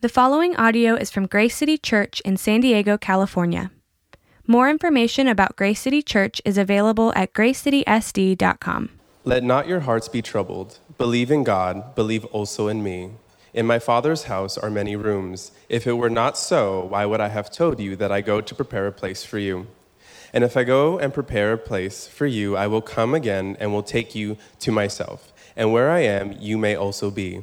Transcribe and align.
The 0.00 0.08
following 0.08 0.54
audio 0.54 0.94
is 0.94 1.10
from 1.10 1.26
Grace 1.26 1.56
City 1.56 1.76
Church 1.76 2.20
in 2.20 2.36
San 2.36 2.60
Diego, 2.60 2.96
California. 2.96 3.72
More 4.46 4.70
information 4.70 5.26
about 5.26 5.56
Grace 5.56 5.80
City 5.80 6.02
Church 6.02 6.40
is 6.44 6.56
available 6.56 7.12
at 7.16 7.32
gracecitysd.com. 7.32 8.90
Let 9.24 9.42
not 9.42 9.66
your 9.66 9.80
hearts 9.80 10.06
be 10.06 10.22
troubled. 10.22 10.78
Believe 10.98 11.32
in 11.32 11.42
God, 11.42 11.96
believe 11.96 12.24
also 12.26 12.68
in 12.68 12.84
me. 12.84 13.10
In 13.52 13.66
my 13.66 13.80
Father's 13.80 14.24
house 14.24 14.56
are 14.56 14.70
many 14.70 14.94
rooms. 14.94 15.50
If 15.68 15.84
it 15.84 15.94
were 15.94 16.08
not 16.08 16.38
so, 16.38 16.84
why 16.84 17.04
would 17.04 17.20
I 17.20 17.26
have 17.26 17.50
told 17.50 17.80
you 17.80 17.96
that 17.96 18.12
I 18.12 18.20
go 18.20 18.40
to 18.40 18.54
prepare 18.54 18.86
a 18.86 18.92
place 18.92 19.24
for 19.24 19.40
you? 19.40 19.66
And 20.32 20.44
if 20.44 20.56
I 20.56 20.62
go 20.62 21.00
and 21.00 21.12
prepare 21.12 21.54
a 21.54 21.58
place 21.58 22.06
for 22.06 22.26
you, 22.26 22.56
I 22.56 22.68
will 22.68 22.82
come 22.82 23.14
again 23.14 23.56
and 23.58 23.72
will 23.72 23.82
take 23.82 24.14
you 24.14 24.36
to 24.60 24.70
myself. 24.70 25.32
And 25.56 25.72
where 25.72 25.90
I 25.90 26.04
am, 26.04 26.36
you 26.38 26.56
may 26.56 26.76
also 26.76 27.10
be 27.10 27.42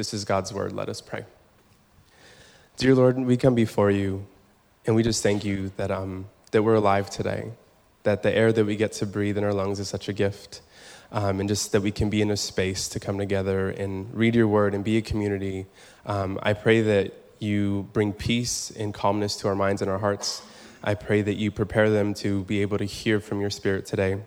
This 0.00 0.14
is 0.14 0.24
God's 0.24 0.50
word. 0.50 0.72
Let 0.72 0.88
us 0.88 1.02
pray. 1.02 1.26
Dear 2.78 2.94
Lord, 2.94 3.18
we 3.18 3.36
come 3.36 3.54
before 3.54 3.90
you 3.90 4.24
and 4.86 4.96
we 4.96 5.02
just 5.02 5.22
thank 5.22 5.44
you 5.44 5.72
that, 5.76 5.90
um, 5.90 6.24
that 6.52 6.62
we're 6.62 6.76
alive 6.76 7.10
today, 7.10 7.50
that 8.04 8.22
the 8.22 8.34
air 8.34 8.50
that 8.50 8.64
we 8.64 8.76
get 8.76 8.92
to 8.92 9.04
breathe 9.04 9.36
in 9.36 9.44
our 9.44 9.52
lungs 9.52 9.78
is 9.78 9.90
such 9.90 10.08
a 10.08 10.14
gift, 10.14 10.62
um, 11.12 11.38
and 11.38 11.50
just 11.50 11.72
that 11.72 11.82
we 11.82 11.90
can 11.90 12.08
be 12.08 12.22
in 12.22 12.30
a 12.30 12.36
space 12.38 12.88
to 12.88 12.98
come 12.98 13.18
together 13.18 13.68
and 13.68 14.08
read 14.14 14.34
your 14.34 14.48
word 14.48 14.74
and 14.74 14.84
be 14.84 14.96
a 14.96 15.02
community. 15.02 15.66
Um, 16.06 16.38
I 16.42 16.54
pray 16.54 16.80
that 16.80 17.12
you 17.38 17.86
bring 17.92 18.14
peace 18.14 18.70
and 18.70 18.94
calmness 18.94 19.36
to 19.36 19.48
our 19.48 19.54
minds 19.54 19.82
and 19.82 19.90
our 19.90 19.98
hearts. 19.98 20.40
I 20.82 20.94
pray 20.94 21.20
that 21.20 21.34
you 21.34 21.50
prepare 21.50 21.90
them 21.90 22.14
to 22.14 22.44
be 22.44 22.62
able 22.62 22.78
to 22.78 22.86
hear 22.86 23.20
from 23.20 23.42
your 23.42 23.50
spirit 23.50 23.84
today. 23.84 24.22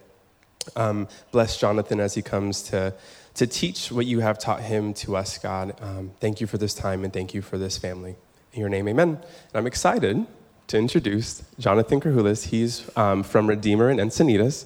Um, 0.76 1.08
bless 1.32 1.58
Jonathan 1.58 2.00
as 2.00 2.14
he 2.14 2.22
comes 2.22 2.62
to 2.70 2.94
to 3.36 3.48
teach 3.48 3.92
what 3.92 4.06
you 4.06 4.20
have 4.20 4.38
taught 4.38 4.62
him 4.62 4.94
to 4.94 5.16
us, 5.16 5.38
God. 5.38 5.76
Um, 5.82 6.12
thank 6.20 6.40
you 6.40 6.48
for 6.48 6.58
this 6.58 6.74
time 6.74 7.04
and 7.04 7.12
thank 7.12 7.34
you 7.34 7.42
for 7.42 7.58
this 7.58 7.78
family. 7.78 8.16
In 8.54 8.60
your 8.60 8.70
name, 8.70 8.88
amen. 8.88 9.10
And 9.10 9.56
I'm 9.56 9.66
excited 9.66 10.26
to 10.68 10.78
introduce 10.78 11.44
Jonathan 11.60 12.00
Kerhulis. 12.00 12.48
He's 12.48 12.90
um, 12.96 13.24
from 13.24 13.48
Redeemer 13.48 13.90
in 13.90 13.98
Encinitas. 13.98 14.66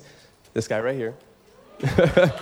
This 0.53 0.67
guy 0.67 0.81
right 0.81 0.95
here. 0.95 1.15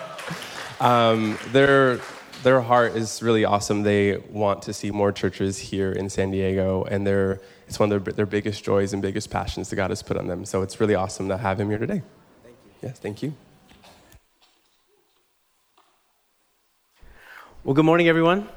um, 0.80 1.38
their, 1.52 2.00
their 2.42 2.62
heart 2.62 2.96
is 2.96 3.22
really 3.22 3.46
awesome. 3.46 3.84
They 3.84 4.18
want 4.18 4.64
to 4.64 4.74
see 4.74 4.90
more 4.90 5.12
churches 5.12 5.60
here 5.60 5.92
in 5.92 6.10
San 6.10 6.32
Diego, 6.32 6.86
and 6.86 7.06
they're, 7.06 7.42
it's 7.68 7.80
one 7.80 7.92
of 7.92 8.04
their, 8.04 8.14
their 8.14 8.26
biggest 8.26 8.64
joys 8.64 8.94
and 8.94 9.02
biggest 9.02 9.30
passions 9.30 9.70
that 9.70 9.76
God 9.76 9.92
has 9.92 10.02
put 10.02 10.18
on 10.18 10.28
them. 10.28 10.46
So 10.46 10.64
it's 10.64 10.80
really 10.80 10.96
awesome 10.96 11.28
to 11.30 11.38
have 11.38 11.60
him 11.60 11.70
here 11.70 11.80
today. 11.80 12.02
Thank 12.44 12.56
you. 12.66 12.72
Yes, 12.82 13.00
thank 13.00 13.22
you. 13.22 13.36
Well, 17.66 17.74
good 17.74 17.84
morning, 17.84 18.08
everyone. 18.08 18.48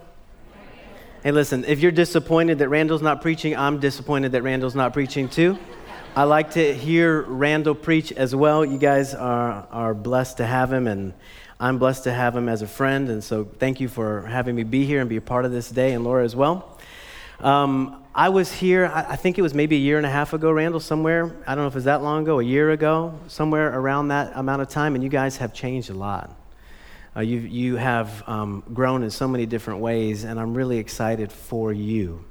Hey, 1.22 1.32
listen, 1.32 1.64
if 1.64 1.80
you're 1.80 1.90
disappointed 1.90 2.58
that 2.58 2.68
Randall's 2.68 3.00
not 3.00 3.22
preaching, 3.22 3.56
I'm 3.56 3.80
disappointed 3.80 4.32
that 4.32 4.42
Randall's 4.42 4.74
not 4.74 4.92
preaching 4.92 5.30
too. 5.30 5.58
I 6.14 6.24
like 6.24 6.50
to 6.50 6.74
hear 6.74 7.22
Randall 7.22 7.74
preach 7.74 8.12
as 8.12 8.34
well. 8.34 8.66
You 8.66 8.76
guys 8.76 9.14
are, 9.14 9.66
are 9.70 9.94
blessed 9.94 10.36
to 10.36 10.46
have 10.46 10.70
him, 10.70 10.86
and 10.86 11.14
I'm 11.58 11.78
blessed 11.78 12.04
to 12.04 12.12
have 12.12 12.36
him 12.36 12.50
as 12.50 12.60
a 12.60 12.66
friend. 12.66 13.08
And 13.08 13.24
so, 13.24 13.46
thank 13.46 13.80
you 13.80 13.88
for 13.88 14.26
having 14.26 14.54
me 14.54 14.62
be 14.62 14.84
here 14.84 15.00
and 15.00 15.08
be 15.08 15.16
a 15.16 15.22
part 15.22 15.46
of 15.46 15.52
this 15.52 15.70
day, 15.70 15.94
and 15.94 16.04
Laura 16.04 16.22
as 16.22 16.36
well. 16.36 16.78
Um, 17.40 18.04
I 18.14 18.28
was 18.28 18.52
here, 18.52 18.88
I, 18.92 19.12
I 19.12 19.16
think 19.16 19.38
it 19.38 19.42
was 19.42 19.54
maybe 19.54 19.76
a 19.76 19.80
year 19.80 19.96
and 19.96 20.04
a 20.04 20.10
half 20.10 20.34
ago, 20.34 20.50
Randall, 20.50 20.80
somewhere. 20.80 21.34
I 21.46 21.54
don't 21.54 21.64
know 21.64 21.68
if 21.68 21.72
it 21.72 21.76
was 21.76 21.84
that 21.84 22.02
long 22.02 22.24
ago, 22.24 22.40
a 22.40 22.44
year 22.44 22.72
ago, 22.72 23.18
somewhere 23.26 23.72
around 23.72 24.08
that 24.08 24.32
amount 24.34 24.60
of 24.60 24.68
time, 24.68 24.94
and 24.94 25.02
you 25.02 25.08
guys 25.08 25.38
have 25.38 25.54
changed 25.54 25.88
a 25.88 25.94
lot. 25.94 26.30
Uh, 27.18 27.22
you, 27.22 27.40
you 27.40 27.74
have 27.74 28.22
um, 28.28 28.62
grown 28.72 29.02
in 29.02 29.10
so 29.10 29.26
many 29.26 29.44
different 29.44 29.80
ways, 29.80 30.22
and 30.22 30.38
I'm 30.38 30.54
really 30.54 30.78
excited 30.78 31.32
for 31.32 31.72
you. 31.72 32.24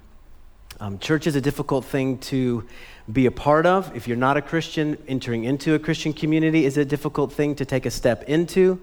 Um, 0.80 0.98
church 0.98 1.28
is 1.28 1.36
a 1.36 1.42
difficult 1.42 1.84
thing 1.84 2.20
to 2.20 2.66
be 3.12 3.26
a 3.26 3.32
part 3.32 3.66
of. 3.66 3.94
If 3.98 4.08
you're 4.08 4.16
not 4.16 4.38
a 4.38 4.42
Christian, 4.42 4.98
entering 5.06 5.44
into 5.44 5.74
a 5.74 5.80
Christian 5.80 6.14
community 6.14 6.64
is 6.64 6.78
a 6.78 6.86
difficult 6.86 7.34
thing 7.34 7.54
to 7.56 7.66
take 7.66 7.86
a 7.86 7.92
step 7.92 8.30
into. 8.30 8.80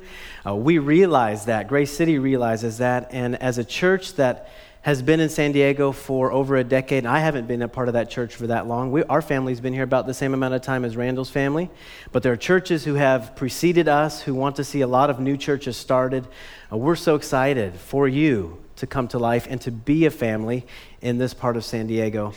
Uh, 0.46 0.54
we 0.54 0.76
realize 0.76 1.46
that. 1.46 1.68
Grace 1.68 1.96
City 1.96 2.18
realizes 2.18 2.76
that. 2.78 3.08
And 3.10 3.40
as 3.40 3.56
a 3.56 3.64
church 3.64 4.16
that 4.16 4.50
has 4.84 5.00
been 5.00 5.18
in 5.18 5.30
San 5.30 5.50
Diego 5.52 5.92
for 5.92 6.30
over 6.30 6.56
a 6.56 6.62
decade. 6.62 7.04
and 7.04 7.08
I 7.08 7.18
haven't 7.18 7.48
been 7.48 7.62
a 7.62 7.68
part 7.68 7.88
of 7.88 7.94
that 7.94 8.10
church 8.10 8.34
for 8.34 8.48
that 8.48 8.66
long. 8.66 8.92
We, 8.92 9.02
our 9.04 9.22
family's 9.22 9.58
been 9.58 9.72
here 9.72 9.82
about 9.82 10.06
the 10.06 10.12
same 10.12 10.34
amount 10.34 10.52
of 10.52 10.60
time 10.60 10.84
as 10.84 10.94
Randall's 10.94 11.30
family. 11.30 11.70
But 12.12 12.22
there 12.22 12.34
are 12.34 12.36
churches 12.36 12.84
who 12.84 12.92
have 12.92 13.34
preceded 13.34 13.88
us 13.88 14.20
who 14.20 14.34
want 14.34 14.56
to 14.56 14.64
see 14.64 14.82
a 14.82 14.86
lot 14.86 15.08
of 15.08 15.20
new 15.20 15.38
churches 15.38 15.78
started. 15.78 16.28
Uh, 16.70 16.76
we're 16.76 16.96
so 16.96 17.14
excited 17.14 17.76
for 17.76 18.06
you 18.06 18.62
to 18.76 18.86
come 18.86 19.08
to 19.08 19.18
life 19.18 19.46
and 19.48 19.58
to 19.62 19.70
be 19.70 20.04
a 20.04 20.10
family 20.10 20.66
in 21.00 21.16
this 21.16 21.32
part 21.32 21.56
of 21.56 21.64
San 21.64 21.86
Diego. 21.86 22.34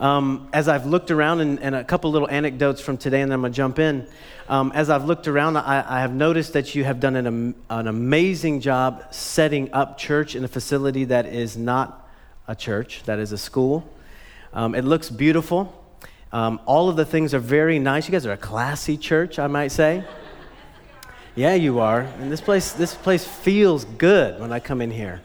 Um, 0.00 0.48
as 0.52 0.66
I've 0.68 0.86
looked 0.86 1.12
around, 1.12 1.40
and, 1.40 1.60
and, 1.60 1.74
a 1.74 1.84
couple 1.84 2.10
little 2.10 2.28
anecdotes 2.28 2.80
from 2.80 2.96
today, 2.96 3.20
and 3.20 3.30
then 3.30 3.36
I'm 3.36 3.42
going 3.42 3.52
to 3.52 3.56
jump 3.56 3.78
in. 3.78 4.06
Um, 4.48 4.72
as 4.74 4.90
I've 4.90 5.04
looked 5.04 5.28
around, 5.28 5.56
I, 5.56 5.84
I, 5.88 6.00
have 6.00 6.12
noticed 6.12 6.52
that 6.54 6.74
you 6.74 6.82
have 6.82 6.98
done 6.98 7.14
an, 7.14 7.54
an 7.70 7.86
amazing 7.86 8.60
job 8.60 9.04
setting 9.12 9.72
up 9.72 9.96
church 9.96 10.34
in 10.34 10.42
a 10.42 10.48
facility 10.48 11.04
that 11.04 11.26
is 11.26 11.56
not 11.56 12.08
a 12.48 12.56
church, 12.56 13.04
that 13.04 13.20
is 13.20 13.30
a 13.30 13.38
school. 13.38 13.88
Um, 14.52 14.74
it 14.74 14.82
looks 14.82 15.10
beautiful. 15.10 15.80
Um, 16.32 16.60
all 16.66 16.88
of 16.88 16.96
the 16.96 17.04
things 17.04 17.32
are 17.32 17.38
very 17.38 17.78
nice. 17.78 18.08
You 18.08 18.12
guys 18.12 18.26
are 18.26 18.32
a 18.32 18.36
classy 18.36 18.96
church, 18.96 19.38
I 19.38 19.46
might 19.46 19.68
say. 19.68 20.02
yeah, 21.36 21.54
you 21.54 21.78
are. 21.78 22.00
And 22.00 22.32
this 22.32 22.40
place, 22.40 22.72
this 22.72 22.94
place 22.96 23.24
feels 23.24 23.84
good 23.84 24.40
when 24.40 24.50
I 24.50 24.58
come 24.58 24.82
in 24.82 24.90
here. 24.90 25.22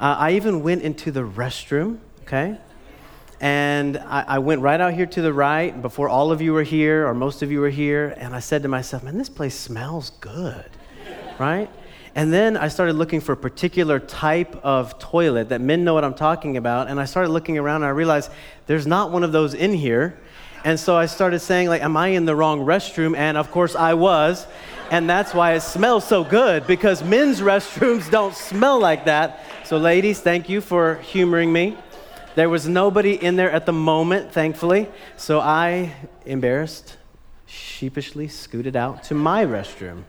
Uh, 0.00 0.16
I 0.18 0.32
even 0.32 0.62
went 0.62 0.82
into 0.82 1.10
the 1.10 1.20
restroom, 1.20 1.98
okay? 2.22 2.58
And 3.40 3.98
I, 3.98 4.24
I, 4.28 4.38
went 4.38 4.62
right 4.62 4.80
out 4.80 4.94
here 4.94 5.04
to 5.04 5.20
the 5.20 5.32
right 5.32 5.82
before 5.82 6.08
all 6.08 6.32
of 6.32 6.40
you 6.40 6.54
were 6.54 6.62
here, 6.62 7.06
or 7.06 7.12
most 7.12 7.42
of 7.42 7.52
you 7.52 7.60
were 7.60 7.68
here, 7.68 8.14
and 8.16 8.34
I 8.34 8.40
said 8.40 8.62
to 8.62 8.68
myself, 8.68 9.02
man, 9.02 9.18
this 9.18 9.28
place 9.28 9.54
smells 9.54 10.10
good, 10.20 10.70
right? 11.38 11.68
And 12.14 12.32
then 12.32 12.56
I 12.56 12.68
started 12.68 12.94
looking 12.94 13.20
for 13.20 13.32
a 13.32 13.36
particular 13.36 14.00
type 14.00 14.56
of 14.64 14.98
toilet 14.98 15.50
that 15.50 15.60
men 15.60 15.84
know 15.84 15.92
what 15.92 16.02
I'm 16.02 16.14
talking 16.14 16.56
about, 16.56 16.88
and 16.88 16.98
I 16.98 17.04
started 17.04 17.28
looking 17.28 17.58
around 17.58 17.76
and 17.82 17.84
I 17.84 17.90
realized 17.90 18.30
there's 18.66 18.86
not 18.86 19.12
one 19.12 19.22
of 19.22 19.32
those 19.32 19.52
in 19.52 19.74
here. 19.74 20.18
And 20.64 20.80
so 20.80 20.96
I 20.96 21.04
started 21.06 21.40
saying, 21.40 21.68
like, 21.68 21.82
am 21.82 21.94
I 21.94 22.08
in 22.08 22.24
the 22.24 22.34
wrong 22.34 22.60
restroom? 22.60 23.14
And 23.16 23.36
of 23.36 23.50
course 23.50 23.76
I 23.76 23.92
was. 23.94 24.46
And 24.90 25.10
that's 25.10 25.34
why 25.34 25.52
it 25.52 25.60
smells 25.60 26.06
so 26.06 26.24
good, 26.24 26.66
because 26.66 27.04
men's 27.04 27.40
restrooms 27.52 28.10
don't 28.10 28.34
smell 28.34 28.80
like 28.80 29.04
that. 29.04 29.44
So, 29.64 29.76
ladies, 29.76 30.20
thank 30.20 30.48
you 30.48 30.60
for 30.60 30.94
humoring 30.96 31.52
me. 31.52 31.76
There 32.36 32.50
was 32.50 32.68
nobody 32.68 33.14
in 33.14 33.36
there 33.36 33.50
at 33.50 33.64
the 33.64 33.72
moment, 33.72 34.30
thankfully. 34.30 34.88
So 35.16 35.40
I, 35.40 35.94
embarrassed, 36.26 36.98
sheepishly 37.46 38.28
scooted 38.28 38.76
out 38.76 39.04
to 39.04 39.14
my 39.14 39.46
restroom. 39.46 40.02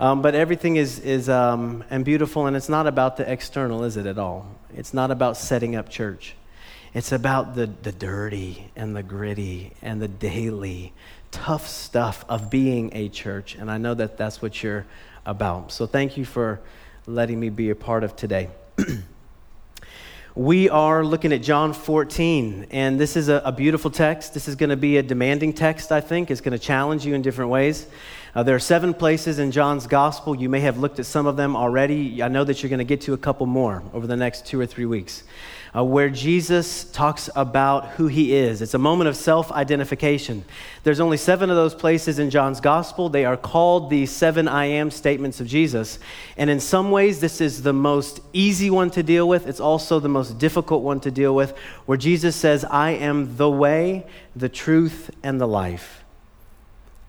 Um, 0.00 0.20
but 0.20 0.34
everything 0.34 0.74
is, 0.74 0.98
is 0.98 1.28
um, 1.28 1.84
and 1.90 2.04
beautiful, 2.04 2.48
and 2.48 2.56
it's 2.56 2.68
not 2.68 2.88
about 2.88 3.16
the 3.16 3.30
external, 3.30 3.84
is 3.84 3.96
it 3.96 4.04
at 4.04 4.18
all? 4.18 4.48
It's 4.76 4.92
not 4.92 5.12
about 5.12 5.36
setting 5.36 5.76
up 5.76 5.88
church. 5.88 6.34
It's 6.92 7.12
about 7.12 7.54
the, 7.54 7.66
the 7.66 7.92
dirty 7.92 8.72
and 8.74 8.96
the 8.96 9.04
gritty 9.04 9.74
and 9.80 10.02
the 10.02 10.08
daily 10.08 10.92
tough 11.30 11.68
stuff 11.68 12.24
of 12.28 12.50
being 12.50 12.90
a 12.96 13.08
church. 13.08 13.54
And 13.54 13.70
I 13.70 13.78
know 13.78 13.94
that 13.94 14.16
that's 14.16 14.42
what 14.42 14.60
you're 14.60 14.86
about. 15.24 15.70
So 15.70 15.86
thank 15.86 16.16
you 16.16 16.24
for 16.24 16.58
letting 17.06 17.38
me 17.38 17.48
be 17.48 17.70
a 17.70 17.76
part 17.76 18.02
of 18.02 18.16
today. 18.16 18.50
We 20.36 20.68
are 20.68 21.04
looking 21.04 21.32
at 21.32 21.42
John 21.42 21.72
14, 21.72 22.66
and 22.72 22.98
this 22.98 23.14
is 23.14 23.28
a, 23.28 23.40
a 23.44 23.52
beautiful 23.52 23.88
text. 23.88 24.34
This 24.34 24.48
is 24.48 24.56
going 24.56 24.70
to 24.70 24.76
be 24.76 24.96
a 24.96 25.02
demanding 25.02 25.52
text, 25.52 25.92
I 25.92 26.00
think. 26.00 26.28
It's 26.28 26.40
going 26.40 26.58
to 26.58 26.58
challenge 26.58 27.06
you 27.06 27.14
in 27.14 27.22
different 27.22 27.52
ways. 27.52 27.86
Uh, 28.34 28.42
there 28.42 28.56
are 28.56 28.60
seven 28.60 28.94
places 28.94 29.38
in 29.38 29.52
John's 29.52 29.86
gospel. 29.86 30.34
You 30.34 30.48
may 30.48 30.58
have 30.58 30.76
looked 30.76 30.98
at 30.98 31.06
some 31.06 31.26
of 31.26 31.36
them 31.36 31.54
already. 31.54 32.20
I 32.20 32.26
know 32.26 32.42
that 32.42 32.60
you're 32.64 32.68
going 32.68 32.78
to 32.78 32.84
get 32.84 33.02
to 33.02 33.12
a 33.12 33.16
couple 33.16 33.46
more 33.46 33.84
over 33.92 34.08
the 34.08 34.16
next 34.16 34.44
two 34.44 34.58
or 34.58 34.66
three 34.66 34.86
weeks 34.86 35.22
uh, 35.74 35.82
where 35.82 36.08
Jesus 36.08 36.84
talks 36.84 37.28
about 37.34 37.88
who 37.90 38.06
he 38.06 38.34
is. 38.34 38.62
It's 38.62 38.74
a 38.74 38.78
moment 38.78 39.08
of 39.08 39.16
self 39.16 39.50
identification. 39.50 40.44
There's 40.84 41.00
only 41.00 41.16
seven 41.16 41.50
of 41.50 41.56
those 41.56 41.74
places 41.74 42.18
in 42.18 42.30
John's 42.30 42.60
gospel. 42.60 43.08
They 43.08 43.24
are 43.24 43.36
called 43.36 43.90
the 43.90 44.06
seven 44.06 44.46
I 44.46 44.66
am 44.66 44.90
statements 44.90 45.40
of 45.40 45.46
Jesus. 45.46 45.98
And 46.36 46.48
in 46.48 46.60
some 46.60 46.90
ways, 46.90 47.20
this 47.20 47.40
is 47.40 47.62
the 47.62 47.72
most 47.72 48.20
easy 48.32 48.70
one 48.70 48.90
to 48.92 49.02
deal 49.02 49.28
with. 49.28 49.48
It's 49.48 49.60
also 49.60 49.98
the 49.98 50.08
most 50.08 50.38
difficult 50.38 50.82
one 50.82 51.00
to 51.00 51.10
deal 51.10 51.34
with, 51.34 51.56
where 51.86 51.98
Jesus 51.98 52.36
says, 52.36 52.64
I 52.64 52.90
am 52.90 53.36
the 53.36 53.50
way, 53.50 54.06
the 54.36 54.48
truth, 54.48 55.10
and 55.22 55.40
the 55.40 55.48
life. 55.48 56.03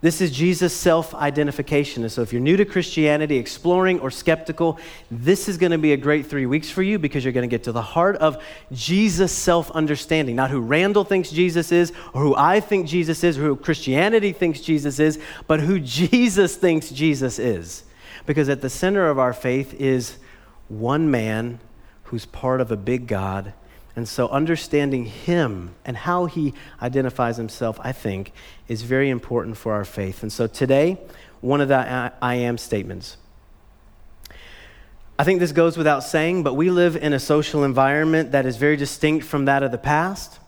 This 0.06 0.22
is 0.22 0.30
Jesus' 0.30 0.72
self 0.72 1.16
identification. 1.16 2.04
And 2.04 2.12
so, 2.12 2.22
if 2.22 2.32
you're 2.32 2.40
new 2.40 2.58
to 2.58 2.64
Christianity, 2.64 3.38
exploring, 3.38 4.00
or 4.02 4.12
skeptical, 4.12 4.78
this 5.10 5.50
is 5.50 5.58
going 5.58 5.72
to 5.72 5.80
be 5.80 5.94
a 5.94 5.98
great 5.98 6.28
three 6.28 6.46
weeks 6.46 6.70
for 6.70 6.84
you 6.84 7.00
because 7.00 7.26
you're 7.26 7.34
going 7.34 7.50
to 7.50 7.52
get 7.52 7.64
to 7.64 7.72
the 7.72 7.82
heart 7.82 8.16
of 8.18 8.38
Jesus' 8.72 9.32
self 9.32 9.72
understanding. 9.72 10.36
Not 10.36 10.52
who 10.52 10.60
Randall 10.60 11.06
thinks 11.06 11.32
Jesus 11.32 11.72
is, 11.72 11.92
or 12.14 12.22
who 12.22 12.36
I 12.36 12.60
think 12.60 12.88
Jesus 12.88 13.24
is, 13.24 13.40
or 13.40 13.46
who 13.46 13.56
Christianity 13.56 14.32
thinks 14.32 14.62
Jesus 14.62 15.00
is, 15.00 15.20
but 15.48 15.60
who 15.60 15.80
Jesus 15.80 16.56
thinks 16.56 16.92
Jesus 16.92 17.40
is. 17.40 17.84
Because 18.28 18.48
at 18.48 18.62
the 18.62 18.70
center 18.70 19.10
of 19.10 19.18
our 19.18 19.34
faith 19.34 19.74
is 19.74 20.18
one 20.68 21.10
man 21.10 21.60
who's 22.04 22.28
part 22.28 22.62
of 22.62 22.72
a 22.72 22.78
big 22.78 23.08
God 23.08 23.54
and 23.96 24.08
so, 24.08 24.28
understanding 24.28 25.06
him 25.06 25.74
and 25.86 25.96
how 25.96 26.26
he 26.26 26.54
identifies 26.82 27.38
himself, 27.38 27.80
I 27.82 27.94
think, 27.94 28.34
is 28.68 28.82
very 28.82 29.10
important 29.10 29.56
for 29.56 29.74
our 29.74 29.86
faith. 29.86 30.22
And 30.22 30.32
so, 30.32 30.48
today, 30.48 30.98
one 31.40 31.62
of 31.62 31.70
the 31.70 32.12
I 32.22 32.36
am 32.36 32.58
statements. 32.58 33.18
I 35.18 35.24
think 35.24 35.40
this 35.40 35.54
goes 35.54 35.78
without 35.78 36.04
saying, 36.04 36.44
but 36.44 36.56
we 36.56 36.70
live 36.70 36.98
in 36.98 37.14
a 37.14 37.20
social 37.20 37.64
environment 37.64 38.34
that 38.34 38.46
is 38.46 38.58
very 38.58 38.76
distinct 38.76 39.26
from 39.26 39.46
that 39.46 39.64
of 39.64 39.72
the 39.72 39.78
past. 39.78 40.40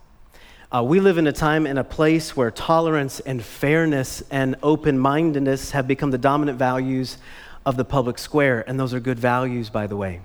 Uh, 0.69 0.83
we 0.83 0.99
live 0.99 1.17
in 1.17 1.25
a 1.25 1.31
time 1.31 1.65
and 1.65 1.79
a 1.79 1.83
place 1.85 2.35
where 2.35 2.51
tolerance 2.51 3.21
and 3.21 3.41
fairness 3.41 4.21
and 4.29 4.57
open 4.61 4.99
mindedness 4.99 5.71
have 5.71 5.87
become 5.87 6.11
the 6.11 6.17
dominant 6.17 6.59
values 6.59 7.17
of 7.65 7.77
the 7.77 7.85
public 7.85 8.17
square, 8.17 8.65
and 8.67 8.77
those 8.77 8.93
are 8.93 8.99
good 8.99 9.17
values, 9.17 9.69
by 9.69 9.87
the 9.87 9.95
way. 9.95 10.19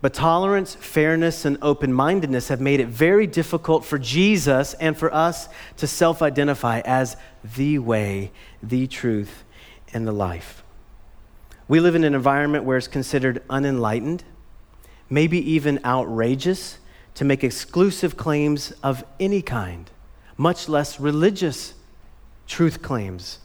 But 0.00 0.14
tolerance, 0.14 0.74
fairness, 0.74 1.44
and 1.44 1.58
open 1.60 1.92
mindedness 1.92 2.48
have 2.48 2.60
made 2.60 2.80
it 2.80 2.88
very 2.88 3.26
difficult 3.26 3.84
for 3.84 3.98
Jesus 3.98 4.72
and 4.74 4.96
for 4.96 5.12
us 5.12 5.48
to 5.76 5.86
self 5.86 6.22
identify 6.22 6.80
as 6.84 7.16
the 7.56 7.78
way, 7.78 8.32
the 8.62 8.86
truth, 8.86 9.44
and 9.92 10.06
the 10.06 10.12
life. 10.12 10.62
We 11.68 11.80
live 11.80 11.94
in 11.94 12.04
an 12.04 12.14
environment 12.14 12.64
where 12.64 12.78
it's 12.78 12.88
considered 12.88 13.42
unenlightened, 13.50 14.24
maybe 15.10 15.38
even 15.52 15.78
outrageous, 15.84 16.78
to 17.14 17.24
make 17.24 17.44
exclusive 17.44 18.16
claims 18.16 18.72
of 18.82 19.04
any 19.18 19.42
kind, 19.42 19.90
much 20.38 20.68
less 20.68 20.98
religious 20.98 21.74
truth 22.46 22.80
claims 22.80 23.40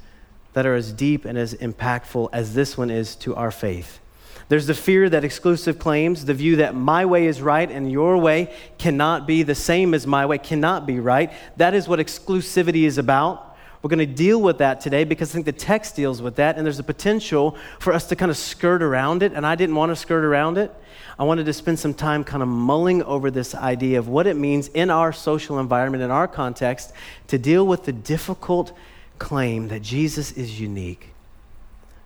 that 0.54 0.66
are 0.66 0.76
as 0.76 0.94
deep 0.94 1.26
and 1.26 1.38
as 1.38 1.54
impactful 1.56 2.30
as 2.32 2.54
this 2.54 2.78
one 2.78 2.90
is 2.90 3.16
to 3.18 3.36
our 3.36 3.52
faith. 3.52 4.00
There's 4.48 4.68
the 4.68 4.76
fear 4.76 5.10
that 5.10 5.24
exclusive 5.24 5.80
claims, 5.80 6.26
the 6.26 6.34
view 6.34 6.58
that 6.58 6.76
my 6.76 7.06
way 7.06 7.26
is 7.26 7.42
right 7.42 7.70
and 7.70 7.92
your 7.92 8.18
way 8.18 8.54
cannot 8.78 9.26
be 9.26 9.42
the 9.42 9.56
same 9.56 9.94
as 9.94 10.06
my 10.06 10.26
way, 10.26 10.38
cannot 10.38 10.86
be 10.86 11.00
right. 11.00 11.34
That 11.58 11.74
is 11.74 11.88
what 11.88 12.00
exclusivity 12.00 12.84
is 12.84 13.00
about. 13.00 13.58
We're 13.82 13.90
going 13.90 14.00
to 14.00 14.06
deal 14.08 14.42
with 14.42 14.60
that 14.60 14.82
today 14.82 15.04
because 15.04 15.32
I 15.32 15.34
think 15.34 15.46
the 15.46 15.52
text 15.52 15.96
deals 15.96 16.22
with 16.22 16.36
that, 16.38 16.58
and 16.58 16.66
there's 16.66 16.80
a 16.80 16.84
potential 16.84 17.56
for 17.80 17.94
us 17.94 18.08
to 18.08 18.16
kind 18.16 18.32
of 18.32 18.38
skirt 18.38 18.82
around 18.82 19.22
it, 19.22 19.34
and 19.34 19.46
I 19.46 19.56
didn't 19.56 19.76
want 19.76 19.92
to 19.92 19.96
skirt 19.96 20.24
around 20.24 20.58
it. 20.58 20.74
I 21.20 21.24
wanted 21.24 21.46
to 21.46 21.54
spend 21.54 21.78
some 21.80 21.94
time 21.94 22.24
kind 22.24 22.42
of 22.42 22.50
mulling 22.50 23.04
over 23.04 23.30
this 23.30 23.54
idea 23.54 24.00
of 24.00 24.08
what 24.08 24.26
it 24.26 24.38
means 24.38 24.70
in 24.70 24.90
our 24.90 25.14
social 25.14 25.60
environment, 25.60 26.04
in 26.04 26.10
our 26.10 26.28
context, 26.28 26.94
to 27.28 27.38
deal 27.38 27.66
with 27.66 27.86
the 27.86 27.94
difficult 27.94 28.76
claim 29.20 29.68
that 29.68 29.82
Jesus 29.82 30.32
is 30.32 30.60
unique. 30.60 31.10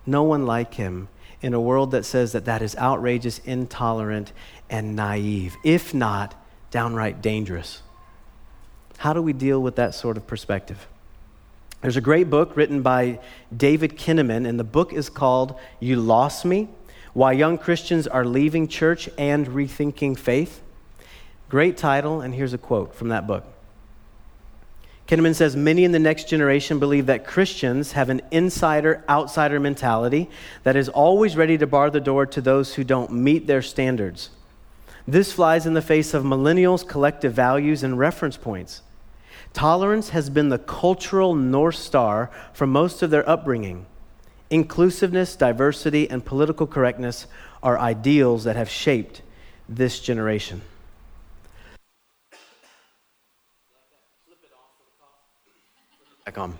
No 0.04 0.22
one 0.22 0.46
like 0.46 0.74
him 0.74 1.08
in 1.42 1.54
a 1.54 1.60
world 1.60 1.90
that 1.92 2.04
says 2.04 2.32
that 2.32 2.44
that 2.44 2.62
is 2.62 2.76
outrageous, 2.76 3.38
intolerant, 3.44 4.32
and 4.68 4.94
naive, 4.94 5.56
if 5.64 5.94
not 5.94 6.34
downright 6.70 7.22
dangerous. 7.22 7.82
How 8.98 9.12
do 9.12 9.22
we 9.22 9.32
deal 9.32 9.60
with 9.60 9.76
that 9.76 9.94
sort 9.94 10.16
of 10.16 10.26
perspective? 10.26 10.86
There's 11.80 11.96
a 11.96 12.02
great 12.02 12.28
book 12.28 12.56
written 12.56 12.82
by 12.82 13.20
David 13.56 13.96
Kinnaman, 13.96 14.46
and 14.46 14.60
the 14.60 14.64
book 14.64 14.92
is 14.92 15.08
called 15.08 15.58
You 15.80 15.96
Lost 15.96 16.44
Me 16.44 16.68
Why 17.14 17.32
Young 17.32 17.56
Christians 17.56 18.06
Are 18.06 18.26
Leaving 18.26 18.68
Church 18.68 19.08
and 19.16 19.46
Rethinking 19.46 20.18
Faith. 20.18 20.60
Great 21.48 21.78
title, 21.78 22.20
and 22.20 22.34
here's 22.34 22.52
a 22.52 22.58
quote 22.58 22.94
from 22.94 23.08
that 23.08 23.26
book. 23.26 23.44
Kinnaman 25.10 25.34
says 25.34 25.56
many 25.56 25.82
in 25.82 25.90
the 25.90 25.98
next 25.98 26.28
generation 26.28 26.78
believe 26.78 27.06
that 27.06 27.26
Christians 27.26 27.90
have 27.92 28.10
an 28.10 28.22
insider 28.30 29.02
outsider 29.08 29.58
mentality 29.58 30.30
that 30.62 30.76
is 30.76 30.88
always 30.88 31.36
ready 31.36 31.58
to 31.58 31.66
bar 31.66 31.90
the 31.90 32.00
door 32.00 32.26
to 32.26 32.40
those 32.40 32.74
who 32.74 32.84
don't 32.84 33.10
meet 33.10 33.48
their 33.48 33.60
standards. 33.60 34.30
This 35.08 35.32
flies 35.32 35.66
in 35.66 35.74
the 35.74 35.82
face 35.82 36.14
of 36.14 36.22
millennials' 36.22 36.86
collective 36.86 37.32
values 37.32 37.82
and 37.82 37.98
reference 37.98 38.36
points. 38.36 38.82
Tolerance 39.52 40.10
has 40.10 40.30
been 40.30 40.48
the 40.48 40.58
cultural 40.58 41.34
North 41.34 41.74
Star 41.74 42.30
for 42.52 42.68
most 42.68 43.02
of 43.02 43.10
their 43.10 43.28
upbringing. 43.28 43.86
Inclusiveness, 44.48 45.34
diversity, 45.34 46.08
and 46.08 46.24
political 46.24 46.68
correctness 46.68 47.26
are 47.64 47.80
ideals 47.80 48.44
that 48.44 48.54
have 48.54 48.70
shaped 48.70 49.22
this 49.68 49.98
generation. 49.98 50.62
Back 56.30 56.38
on. 56.38 56.56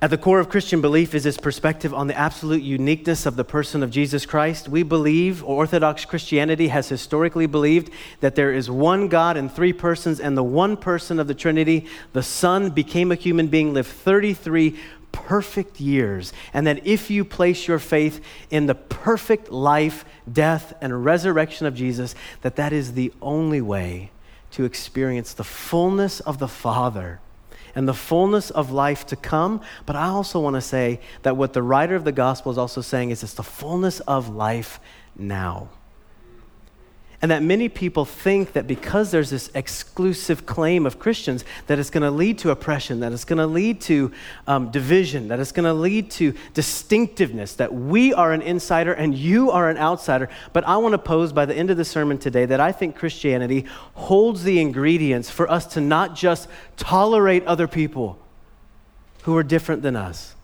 At 0.00 0.10
the 0.10 0.18
core 0.18 0.40
of 0.40 0.48
Christian 0.48 0.80
belief 0.80 1.14
is 1.14 1.24
this 1.24 1.36
perspective 1.36 1.92
on 1.92 2.06
the 2.06 2.16
absolute 2.16 2.62
uniqueness 2.62 3.26
of 3.26 3.36
the 3.36 3.44
person 3.44 3.82
of 3.82 3.90
Jesus 3.90 4.24
Christ. 4.24 4.68
We 4.68 4.82
believe, 4.82 5.42
or 5.42 5.56
Orthodox 5.56 6.04
Christianity 6.04 6.68
has 6.68 6.88
historically 6.88 7.46
believed, 7.46 7.90
that 8.20 8.36
there 8.36 8.52
is 8.52 8.70
one 8.70 9.08
God 9.08 9.36
in 9.36 9.48
three 9.48 9.72
persons, 9.72 10.20
and 10.20 10.36
the 10.36 10.44
one 10.44 10.76
person 10.76 11.18
of 11.18 11.28
the 11.28 11.34
Trinity, 11.34 11.86
the 12.12 12.22
Son, 12.22 12.70
became 12.70 13.10
a 13.10 13.16
human 13.16 13.48
being, 13.48 13.74
lived 13.74 13.88
33 13.88 14.78
perfect 15.12 15.80
years, 15.80 16.32
and 16.52 16.66
that 16.66 16.86
if 16.86 17.10
you 17.10 17.24
place 17.24 17.66
your 17.66 17.78
faith 17.78 18.22
in 18.50 18.66
the 18.66 18.74
perfect 18.74 19.50
life, 19.50 20.04
death, 20.30 20.74
and 20.80 21.04
resurrection 21.04 21.66
of 21.66 21.74
Jesus, 21.74 22.14
that 22.42 22.56
that 22.56 22.72
is 22.72 22.92
the 22.92 23.12
only 23.20 23.60
way 23.60 24.10
to 24.56 24.64
experience 24.64 25.34
the 25.34 25.44
fullness 25.44 26.20
of 26.20 26.38
the 26.38 26.48
Father 26.48 27.20
and 27.74 27.86
the 27.86 27.92
fullness 27.92 28.48
of 28.48 28.72
life 28.72 29.04
to 29.04 29.14
come. 29.14 29.60
But 29.84 29.96
I 29.96 30.06
also 30.06 30.40
want 30.40 30.54
to 30.54 30.62
say 30.62 30.98
that 31.24 31.36
what 31.36 31.52
the 31.52 31.62
writer 31.62 31.94
of 31.94 32.04
the 32.04 32.12
gospel 32.12 32.50
is 32.52 32.56
also 32.56 32.80
saying 32.80 33.10
is 33.10 33.22
it's 33.22 33.34
the 33.34 33.42
fullness 33.42 34.00
of 34.00 34.30
life 34.30 34.80
now. 35.14 35.68
And 37.22 37.30
that 37.30 37.42
many 37.42 37.70
people 37.70 38.04
think 38.04 38.52
that 38.52 38.66
because 38.66 39.10
there's 39.10 39.30
this 39.30 39.50
exclusive 39.54 40.44
claim 40.44 40.84
of 40.84 40.98
Christians, 40.98 41.44
that 41.66 41.78
it's 41.78 41.88
going 41.88 42.02
to 42.02 42.10
lead 42.10 42.38
to 42.38 42.50
oppression, 42.50 43.00
that 43.00 43.12
it's 43.12 43.24
going 43.24 43.38
to 43.38 43.46
lead 43.46 43.80
to 43.82 44.12
um, 44.46 44.70
division, 44.70 45.28
that 45.28 45.40
it's 45.40 45.52
going 45.52 45.64
to 45.64 45.72
lead 45.72 46.10
to 46.12 46.34
distinctiveness, 46.52 47.54
that 47.54 47.72
we 47.72 48.12
are 48.12 48.32
an 48.32 48.42
insider 48.42 48.92
and 48.92 49.14
you 49.14 49.50
are 49.50 49.70
an 49.70 49.78
outsider. 49.78 50.28
But 50.52 50.64
I 50.64 50.76
want 50.76 50.92
to 50.92 50.98
pose 50.98 51.32
by 51.32 51.46
the 51.46 51.54
end 51.54 51.70
of 51.70 51.78
the 51.78 51.86
sermon 51.86 52.18
today 52.18 52.44
that 52.44 52.60
I 52.60 52.70
think 52.70 52.96
Christianity 52.96 53.64
holds 53.94 54.42
the 54.42 54.60
ingredients 54.60 55.30
for 55.30 55.50
us 55.50 55.66
to 55.68 55.80
not 55.80 56.14
just 56.14 56.48
tolerate 56.76 57.46
other 57.46 57.66
people 57.66 58.18
who 59.22 59.34
are 59.36 59.42
different 59.42 59.82
than 59.82 59.96
us 59.96 60.34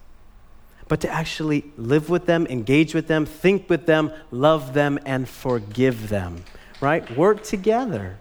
but 0.88 1.00
to 1.00 1.09
actually 1.09 1.64
live 1.79 2.11
with 2.11 2.26
them, 2.26 2.47
engage 2.49 2.93
with 2.93 3.07
them, 3.07 3.25
think 3.25 3.71
with 3.71 3.87
them, 3.87 4.12
love 4.31 4.75
them, 4.75 4.99
and 5.07 5.26
forgive 5.26 6.11
them 6.11 6.45
right? 6.83 7.17
Work 7.17 7.45
together. 7.45 8.19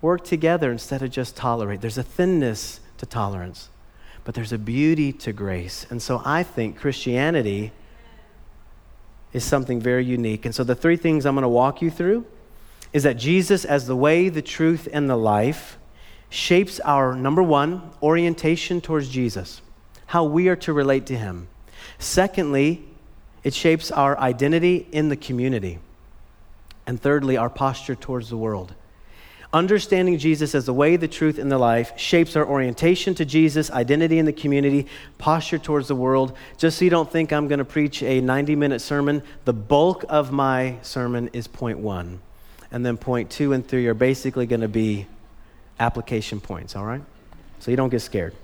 Work 0.00 0.24
together 0.24 0.72
instead 0.72 1.02
of 1.02 1.10
just 1.10 1.36
tolerate. 1.36 1.80
There's 1.80 1.98
a 1.98 2.02
thinness 2.02 2.80
to 2.98 3.06
tolerance, 3.06 3.68
but 4.24 4.34
there's 4.34 4.52
a 4.52 4.58
beauty 4.58 5.12
to 5.12 5.32
grace. 5.32 5.86
And 5.90 6.02
so 6.02 6.20
I 6.24 6.42
think 6.42 6.78
Christianity 6.78 7.72
is 9.32 9.44
something 9.44 9.80
very 9.80 10.04
unique. 10.04 10.46
And 10.46 10.54
so 10.54 10.64
the 10.64 10.74
three 10.74 10.96
things 10.96 11.26
I'm 11.26 11.34
going 11.34 11.42
to 11.42 11.48
walk 11.48 11.82
you 11.82 11.90
through 11.90 12.26
is 12.92 13.02
that 13.02 13.14
Jesus, 13.14 13.64
as 13.64 13.86
the 13.86 13.96
way, 13.96 14.28
the 14.28 14.42
truth, 14.42 14.88
and 14.92 15.10
the 15.10 15.16
life, 15.16 15.78
shapes 16.30 16.80
our 16.80 17.14
number 17.14 17.42
one, 17.42 17.90
orientation 18.02 18.80
towards 18.80 19.08
Jesus, 19.08 19.60
how 20.06 20.24
we 20.24 20.48
are 20.48 20.56
to 20.56 20.72
relate 20.72 21.06
to 21.06 21.16
him. 21.16 21.48
Secondly, 21.98 22.84
it 23.42 23.52
shapes 23.52 23.90
our 23.90 24.18
identity 24.18 24.86
in 24.90 25.08
the 25.08 25.16
community 25.16 25.78
And 26.86 27.00
thirdly, 27.00 27.36
our 27.36 27.50
posture 27.50 27.94
towards 27.94 28.28
the 28.28 28.36
world. 28.36 28.74
Understanding 29.54 30.18
Jesus 30.18 30.52
as 30.54 30.66
the 30.66 30.72
way, 30.72 30.96
the 30.96 31.06
truth, 31.06 31.38
and 31.38 31.50
the 31.50 31.58
life 31.58 31.96
shapes 31.96 32.34
our 32.34 32.44
orientation 32.44 33.14
to 33.14 33.24
Jesus, 33.24 33.70
identity 33.70 34.18
in 34.18 34.26
the 34.26 34.32
community, 34.32 34.88
posture 35.16 35.58
towards 35.58 35.86
the 35.86 35.94
world. 35.94 36.36
Just 36.58 36.78
so 36.78 36.84
you 36.84 36.90
don't 36.90 37.10
think 37.10 37.32
I'm 37.32 37.46
going 37.46 37.60
to 37.60 37.64
preach 37.64 38.02
a 38.02 38.20
90 38.20 38.56
minute 38.56 38.80
sermon, 38.80 39.22
the 39.44 39.52
bulk 39.52 40.04
of 40.08 40.32
my 40.32 40.76
sermon 40.82 41.30
is 41.32 41.46
point 41.46 41.78
one. 41.78 42.20
And 42.72 42.84
then 42.84 42.96
point 42.96 43.30
two 43.30 43.52
and 43.52 43.64
three 43.64 43.86
are 43.86 43.94
basically 43.94 44.46
going 44.46 44.62
to 44.62 44.68
be 44.68 45.06
application 45.78 46.40
points, 46.40 46.74
all 46.74 46.84
right? 46.84 47.02
So 47.60 47.70
you 47.70 47.76
don't 47.76 47.90
get 47.90 48.00
scared. 48.00 48.34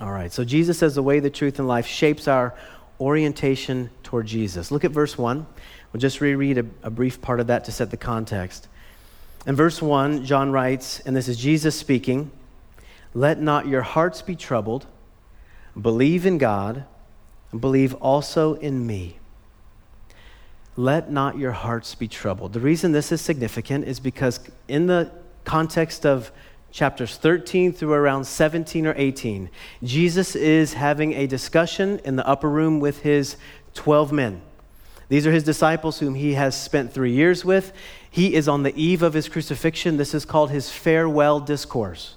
All 0.00 0.10
right, 0.10 0.32
so 0.32 0.44
Jesus 0.44 0.82
as 0.82 0.94
the 0.94 1.02
way, 1.02 1.20
the 1.20 1.28
truth, 1.28 1.58
and 1.58 1.68
life 1.68 1.86
shapes 1.86 2.26
our 2.26 2.54
orientation 3.00 3.90
toward 4.02 4.26
Jesus. 4.26 4.70
Look 4.70 4.84
at 4.84 4.92
verse 4.92 5.18
1. 5.18 5.46
We'll 5.92 6.00
just 6.00 6.20
reread 6.20 6.58
a, 6.58 6.66
a 6.82 6.90
brief 6.90 7.20
part 7.20 7.40
of 7.40 7.46
that 7.46 7.64
to 7.64 7.72
set 7.72 7.90
the 7.90 7.96
context. 7.96 8.68
In 9.46 9.56
verse 9.56 9.80
1, 9.80 10.24
John 10.24 10.52
writes, 10.52 11.00
and 11.00 11.16
this 11.16 11.28
is 11.28 11.36
Jesus 11.36 11.78
speaking 11.78 12.30
Let 13.14 13.40
not 13.40 13.66
your 13.66 13.82
hearts 13.82 14.22
be 14.22 14.36
troubled. 14.36 14.86
Believe 15.80 16.26
in 16.26 16.38
God, 16.38 16.84
believe 17.58 17.94
also 17.94 18.54
in 18.54 18.86
me. 18.86 19.18
Let 20.76 21.10
not 21.10 21.38
your 21.38 21.52
hearts 21.52 21.94
be 21.94 22.08
troubled. 22.08 22.52
The 22.52 22.60
reason 22.60 22.92
this 22.92 23.10
is 23.10 23.20
significant 23.20 23.84
is 23.86 23.98
because, 23.98 24.40
in 24.68 24.86
the 24.86 25.10
context 25.44 26.04
of 26.04 26.30
chapters 26.70 27.16
13 27.16 27.72
through 27.72 27.92
around 27.92 28.24
17 28.24 28.86
or 28.86 28.94
18, 28.96 29.50
Jesus 29.82 30.36
is 30.36 30.74
having 30.74 31.14
a 31.14 31.26
discussion 31.26 32.00
in 32.04 32.16
the 32.16 32.26
upper 32.26 32.48
room 32.48 32.78
with 32.80 33.00
his 33.02 33.36
12 33.74 34.12
men. 34.12 34.42
These 35.08 35.26
are 35.26 35.32
his 35.32 35.42
disciples 35.42 35.98
whom 35.98 36.14
he 36.14 36.34
has 36.34 36.60
spent 36.60 36.92
three 36.92 37.12
years 37.12 37.44
with. 37.44 37.72
He 38.10 38.34
is 38.34 38.46
on 38.48 38.62
the 38.62 38.76
eve 38.76 39.02
of 39.02 39.14
his 39.14 39.28
crucifixion. 39.28 39.96
This 39.96 40.14
is 40.14 40.24
called 40.24 40.50
his 40.50 40.70
farewell 40.70 41.40
discourse. 41.40 42.16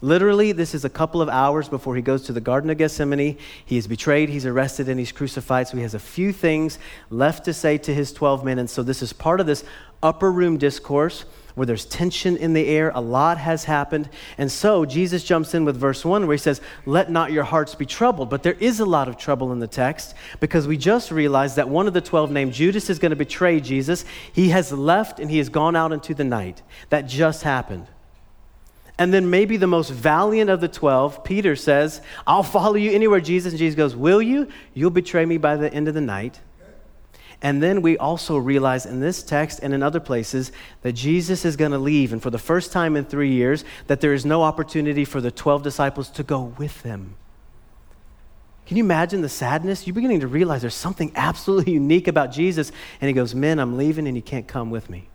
Literally, 0.00 0.52
this 0.52 0.74
is 0.74 0.84
a 0.84 0.90
couple 0.90 1.22
of 1.22 1.28
hours 1.28 1.68
before 1.68 1.96
he 1.96 2.02
goes 2.02 2.24
to 2.24 2.32
the 2.32 2.40
Garden 2.40 2.68
of 2.68 2.76
Gethsemane. 2.76 3.38
He 3.64 3.76
is 3.78 3.86
betrayed, 3.86 4.28
he's 4.28 4.44
arrested, 4.44 4.88
and 4.88 4.98
he's 4.98 5.12
crucified. 5.12 5.68
So 5.68 5.76
he 5.76 5.82
has 5.82 5.94
a 5.94 5.98
few 5.98 6.32
things 6.32 6.78
left 7.10 7.44
to 7.46 7.54
say 7.54 7.78
to 7.78 7.94
his 7.94 8.12
12 8.12 8.44
men. 8.44 8.58
And 8.58 8.68
so 8.68 8.82
this 8.82 9.00
is 9.00 9.12
part 9.12 9.40
of 9.40 9.46
this 9.46 9.64
upper 10.02 10.30
room 10.30 10.58
discourse 10.58 11.24
where 11.54 11.66
there's 11.66 11.84
tension 11.84 12.36
in 12.36 12.52
the 12.52 12.66
air. 12.66 12.90
A 12.94 13.00
lot 13.00 13.38
has 13.38 13.64
happened. 13.64 14.08
And 14.38 14.50
so 14.50 14.84
Jesus 14.84 15.24
jumps 15.24 15.54
in 15.54 15.64
with 15.64 15.76
verse 15.76 16.04
1 16.04 16.26
where 16.26 16.34
he 16.34 16.40
says, 16.40 16.60
Let 16.84 17.10
not 17.10 17.32
your 17.32 17.44
hearts 17.44 17.74
be 17.74 17.86
troubled. 17.86 18.30
But 18.30 18.42
there 18.42 18.54
is 18.54 18.80
a 18.80 18.84
lot 18.84 19.08
of 19.08 19.16
trouble 19.16 19.52
in 19.52 19.60
the 19.60 19.68
text 19.68 20.14
because 20.40 20.66
we 20.66 20.76
just 20.76 21.10
realized 21.10 21.56
that 21.56 21.68
one 21.68 21.86
of 21.86 21.94
the 21.94 22.00
12 22.00 22.30
named 22.30 22.52
Judas 22.52 22.90
is 22.90 22.98
going 22.98 23.10
to 23.10 23.16
betray 23.16 23.60
Jesus. 23.60 24.04
He 24.32 24.48
has 24.48 24.72
left 24.72 25.20
and 25.20 25.30
he 25.30 25.38
has 25.38 25.48
gone 25.48 25.76
out 25.76 25.92
into 25.92 26.14
the 26.14 26.24
night. 26.24 26.62
That 26.90 27.02
just 27.02 27.42
happened. 27.42 27.86
And 28.96 29.12
then 29.12 29.28
maybe 29.28 29.56
the 29.56 29.66
most 29.66 29.90
valiant 29.90 30.50
of 30.50 30.60
the 30.60 30.68
12, 30.68 31.24
Peter 31.24 31.56
says, 31.56 32.00
I'll 32.26 32.44
follow 32.44 32.76
you 32.76 32.92
anywhere, 32.92 33.20
Jesus. 33.20 33.52
And 33.52 33.58
Jesus 33.58 33.76
goes, 33.76 33.96
Will 33.96 34.22
you? 34.22 34.48
You'll 34.72 34.90
betray 34.90 35.24
me 35.24 35.36
by 35.36 35.56
the 35.56 35.72
end 35.72 35.88
of 35.88 35.94
the 35.94 36.00
night. 36.00 36.40
And 37.44 37.62
then 37.62 37.82
we 37.82 37.98
also 37.98 38.38
realize 38.38 38.86
in 38.86 39.00
this 39.00 39.22
text 39.22 39.60
and 39.62 39.74
in 39.74 39.82
other 39.82 40.00
places 40.00 40.50
that 40.80 40.92
Jesus 40.94 41.44
is 41.44 41.56
going 41.56 41.72
to 41.72 41.78
leave. 41.78 42.14
And 42.14 42.22
for 42.22 42.30
the 42.30 42.38
first 42.38 42.72
time 42.72 42.96
in 42.96 43.04
three 43.04 43.32
years, 43.32 43.66
that 43.86 44.00
there 44.00 44.14
is 44.14 44.24
no 44.24 44.42
opportunity 44.42 45.04
for 45.04 45.20
the 45.20 45.30
12 45.30 45.62
disciples 45.62 46.08
to 46.12 46.22
go 46.22 46.54
with 46.56 46.80
him. 46.80 47.16
Can 48.64 48.78
you 48.78 48.82
imagine 48.82 49.20
the 49.20 49.28
sadness? 49.28 49.86
You're 49.86 49.92
beginning 49.92 50.20
to 50.20 50.26
realize 50.26 50.62
there's 50.62 50.72
something 50.72 51.12
absolutely 51.14 51.72
unique 51.74 52.08
about 52.08 52.32
Jesus. 52.32 52.72
And 53.02 53.08
he 53.08 53.12
goes, 53.12 53.34
Men, 53.34 53.58
I'm 53.58 53.76
leaving 53.76 54.08
and 54.08 54.16
you 54.16 54.22
can't 54.22 54.48
come 54.48 54.70
with 54.70 54.88
me. 54.88 55.10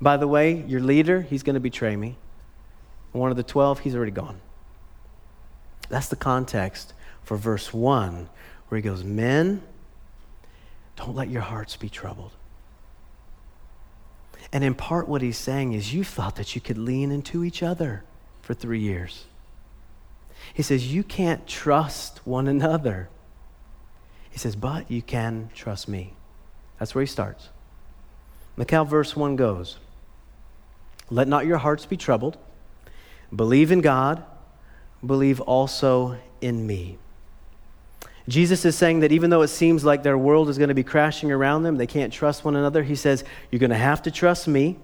By 0.00 0.16
the 0.16 0.26
way, 0.26 0.64
your 0.66 0.80
leader, 0.80 1.20
he's 1.20 1.44
going 1.44 1.54
to 1.54 1.60
betray 1.60 1.94
me. 1.94 2.16
one 3.12 3.30
of 3.30 3.36
the 3.36 3.44
12, 3.44 3.78
he's 3.80 3.94
already 3.94 4.10
gone. 4.10 4.40
That's 5.90 6.08
the 6.08 6.16
context 6.16 6.92
for 7.22 7.36
verse 7.36 7.72
1, 7.72 8.28
where 8.66 8.76
he 8.76 8.82
goes, 8.82 9.04
Men, 9.04 9.62
don't 10.98 11.14
let 11.14 11.30
your 11.30 11.42
hearts 11.42 11.76
be 11.76 11.88
troubled. 11.88 12.32
And 14.52 14.64
in 14.64 14.74
part, 14.74 15.08
what 15.08 15.22
he's 15.22 15.38
saying 15.38 15.72
is, 15.72 15.94
you 15.94 16.02
thought 16.02 16.36
that 16.36 16.54
you 16.54 16.60
could 16.60 16.78
lean 16.78 17.12
into 17.12 17.44
each 17.44 17.62
other 17.62 18.02
for 18.42 18.52
three 18.54 18.80
years. 18.80 19.24
He 20.52 20.62
says, 20.62 20.92
You 20.92 21.04
can't 21.04 21.46
trust 21.46 22.26
one 22.26 22.48
another. 22.48 23.08
He 24.30 24.38
says, 24.38 24.56
But 24.56 24.90
you 24.90 25.02
can 25.02 25.50
trust 25.54 25.88
me. 25.88 26.14
That's 26.78 26.94
where 26.94 27.02
he 27.02 27.06
starts. 27.06 27.48
Look 28.56 28.70
how 28.72 28.84
verse 28.84 29.14
1 29.14 29.36
goes 29.36 29.78
Let 31.10 31.28
not 31.28 31.46
your 31.46 31.58
hearts 31.58 31.86
be 31.86 31.96
troubled. 31.96 32.38
Believe 33.34 33.70
in 33.70 33.82
God, 33.82 34.24
believe 35.04 35.40
also 35.42 36.18
in 36.40 36.66
me. 36.66 36.98
Jesus 38.28 38.66
is 38.66 38.76
saying 38.76 39.00
that 39.00 39.10
even 39.10 39.30
though 39.30 39.42
it 39.42 39.48
seems 39.48 39.84
like 39.84 40.02
their 40.02 40.18
world 40.18 40.50
is 40.50 40.58
going 40.58 40.68
to 40.68 40.74
be 40.74 40.84
crashing 40.84 41.32
around 41.32 41.62
them, 41.62 41.76
they 41.76 41.86
can't 41.86 42.12
trust 42.12 42.44
one 42.44 42.54
another. 42.54 42.82
He 42.82 42.94
says, 42.94 43.24
You're 43.50 43.58
going 43.58 43.70
to 43.70 43.76
have 43.76 44.02
to 44.02 44.10
trust 44.10 44.46
me 44.46 44.76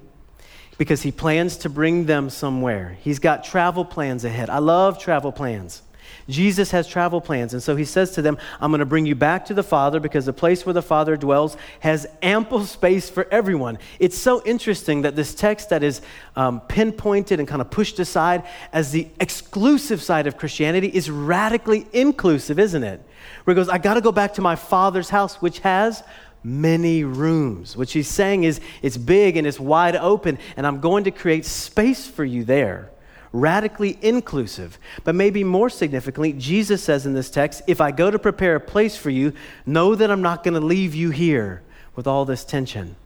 because 0.79 1.03
he 1.03 1.13
plans 1.13 1.59
to 1.59 1.69
bring 1.69 2.07
them 2.07 2.31
somewhere. 2.31 2.97
He's 3.01 3.19
got 3.19 3.45
travel 3.45 3.85
plans 3.85 4.25
ahead. 4.25 4.51
I 4.51 4.59
love 4.59 4.99
travel 4.99 5.31
plans. 5.31 5.83
Jesus 6.29 6.71
has 6.71 6.87
travel 6.87 7.21
plans. 7.21 7.53
And 7.53 7.63
so 7.63 7.77
he 7.77 7.85
says 7.85 8.13
to 8.13 8.23
them, 8.23 8.39
I'm 8.61 8.71
going 8.71 8.81
to 8.81 8.87
bring 8.87 9.07
you 9.07 9.15
back 9.15 9.47
to 9.47 9.55
the 9.55 9.63
Father 9.63 10.01
because 10.01 10.27
the 10.27 10.33
place 10.33 10.65
where 10.65 10.73
the 10.73 10.83
Father 10.83 11.17
dwells 11.17 11.57
has 11.81 12.07
ample 12.23 12.65
space 12.65 13.11
for 13.11 13.27
everyone. 13.31 13.79
It's 13.99 14.17
so 14.17 14.43
interesting 14.45 15.03
that 15.03 15.17
this 15.17 15.35
text 15.35 15.71
that 15.71 15.83
is 15.83 16.01
um, 16.37 16.61
pinpointed 16.63 17.39
and 17.39 17.49
kind 17.49 17.61
of 17.61 17.71
pushed 17.71 17.99
aside 17.99 18.45
as 18.73 18.93
the 18.93 19.09
exclusive 19.21 20.03
side 20.03 20.27
of 20.27 20.37
Christianity 20.37 20.89
is 20.89 21.11
radically 21.11 21.87
inclusive, 21.93 22.59
isn't 22.59 22.85
it? 22.85 23.03
Where 23.45 23.55
he 23.55 23.57
goes, 23.57 23.69
I 23.69 23.79
got 23.79 23.95
to 23.95 24.01
go 24.01 24.13
back 24.13 24.35
to 24.35 24.43
my 24.43 24.57
Father's 24.57 25.11
house, 25.11 25.43
which 25.43 25.59
has 25.61 26.03
many 26.43 27.05
rooms. 27.05 27.77
What 27.77 27.91
he's 27.91 28.09
saying 28.09 28.45
is, 28.45 28.61
it's 28.83 28.97
big 28.97 29.37
and 29.37 29.47
it's 29.47 29.59
wide 29.59 29.97
open, 29.97 30.39
and 30.57 30.67
I'm 30.67 30.81
going 30.81 31.05
to 31.05 31.11
create 31.11 31.45
space 31.47 32.07
for 32.07 32.25
you 32.25 32.45
there 32.45 32.91
radically 33.35 33.99
inclusive. 34.01 34.79
But 35.03 35.15
maybe 35.15 35.45
more 35.45 35.69
significantly, 35.69 36.33
Jesus 36.33 36.83
says 36.83 37.05
in 37.05 37.13
this 37.13 37.29
text, 37.29 37.63
If 37.67 37.81
I 37.83 37.91
go 37.91 38.11
to 38.11 38.19
prepare 38.19 38.57
a 38.57 38.61
place 38.61 38.97
for 38.97 39.11
you, 39.11 39.35
know 39.67 39.95
that 39.95 40.11
I'm 40.11 40.23
not 40.23 40.43
going 40.45 40.55
to 40.55 40.61
leave 40.61 40.95
you 40.95 41.11
here 41.11 41.63
with 41.95 42.07
all 42.07 42.25
this 42.25 42.45
tension. 42.45 42.97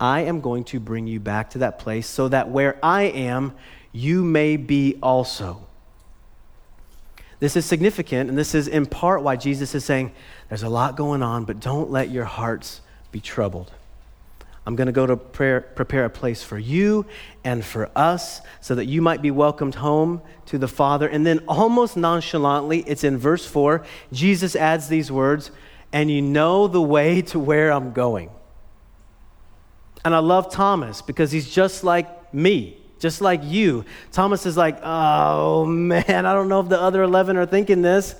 I 0.00 0.20
am 0.22 0.40
going 0.40 0.64
to 0.64 0.80
bring 0.80 1.06
you 1.06 1.20
back 1.20 1.50
to 1.50 1.58
that 1.58 1.78
place 1.78 2.06
so 2.06 2.28
that 2.28 2.48
where 2.48 2.78
I 2.82 3.02
am, 3.02 3.52
you 3.92 4.24
may 4.24 4.56
be 4.56 4.96
also. 5.02 5.66
This 7.40 7.56
is 7.56 7.66
significant, 7.66 8.30
and 8.30 8.38
this 8.38 8.54
is 8.54 8.68
in 8.68 8.86
part 8.86 9.22
why 9.22 9.34
Jesus 9.34 9.74
is 9.74 9.84
saying, 9.84 10.12
There's 10.48 10.62
a 10.62 10.68
lot 10.68 10.96
going 10.96 11.22
on, 11.22 11.44
but 11.44 11.58
don't 11.58 11.90
let 11.90 12.10
your 12.10 12.24
hearts 12.24 12.80
be 13.10 13.20
troubled. 13.20 13.72
I'm 14.64 14.76
going 14.76 14.86
to 14.86 14.92
go 14.92 15.06
to 15.06 15.16
prayer, 15.16 15.60
prepare 15.60 16.04
a 16.04 16.10
place 16.10 16.42
for 16.42 16.58
you 16.58 17.04
and 17.42 17.64
for 17.64 17.90
us 17.96 18.40
so 18.60 18.76
that 18.76 18.86
you 18.86 19.02
might 19.02 19.20
be 19.20 19.32
welcomed 19.32 19.74
home 19.74 20.22
to 20.46 20.58
the 20.58 20.68
Father. 20.68 21.08
And 21.08 21.26
then, 21.26 21.40
almost 21.48 21.96
nonchalantly, 21.96 22.80
it's 22.86 23.02
in 23.02 23.18
verse 23.18 23.44
4, 23.44 23.84
Jesus 24.12 24.54
adds 24.54 24.88
these 24.88 25.10
words, 25.10 25.50
and 25.92 26.10
you 26.10 26.22
know 26.22 26.68
the 26.68 26.80
way 26.80 27.22
to 27.22 27.40
where 27.40 27.72
I'm 27.72 27.92
going. 27.92 28.30
And 30.04 30.14
I 30.14 30.18
love 30.18 30.52
Thomas 30.52 31.02
because 31.02 31.32
he's 31.32 31.52
just 31.52 31.82
like 31.82 32.32
me, 32.32 32.76
just 32.98 33.20
like 33.20 33.40
you. 33.42 33.84
Thomas 34.12 34.46
is 34.46 34.56
like, 34.56 34.78
oh 34.82 35.64
man, 35.66 36.24
I 36.24 36.32
don't 36.32 36.48
know 36.48 36.60
if 36.60 36.68
the 36.68 36.80
other 36.80 37.02
11 37.02 37.36
are 37.36 37.46
thinking 37.46 37.82
this. 37.82 38.14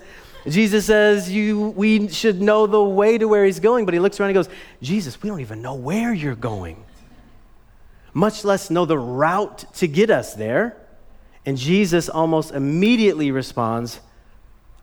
Jesus 0.46 0.86
says 0.86 1.30
you, 1.30 1.68
we 1.68 2.08
should 2.08 2.42
know 2.42 2.66
the 2.66 2.82
way 2.82 3.16
to 3.16 3.28
where 3.28 3.44
he's 3.44 3.60
going, 3.60 3.84
but 3.84 3.94
he 3.94 4.00
looks 4.00 4.18
around 4.18 4.30
and 4.30 4.34
goes, 4.34 4.48
Jesus, 4.80 5.22
we 5.22 5.28
don't 5.28 5.40
even 5.40 5.62
know 5.62 5.74
where 5.74 6.12
you're 6.12 6.34
going, 6.34 6.84
much 8.12 8.44
less 8.44 8.70
know 8.70 8.84
the 8.84 8.98
route 8.98 9.64
to 9.74 9.86
get 9.86 10.10
us 10.10 10.34
there. 10.34 10.76
And 11.46 11.56
Jesus 11.56 12.08
almost 12.08 12.52
immediately 12.52 13.30
responds, 13.30 14.00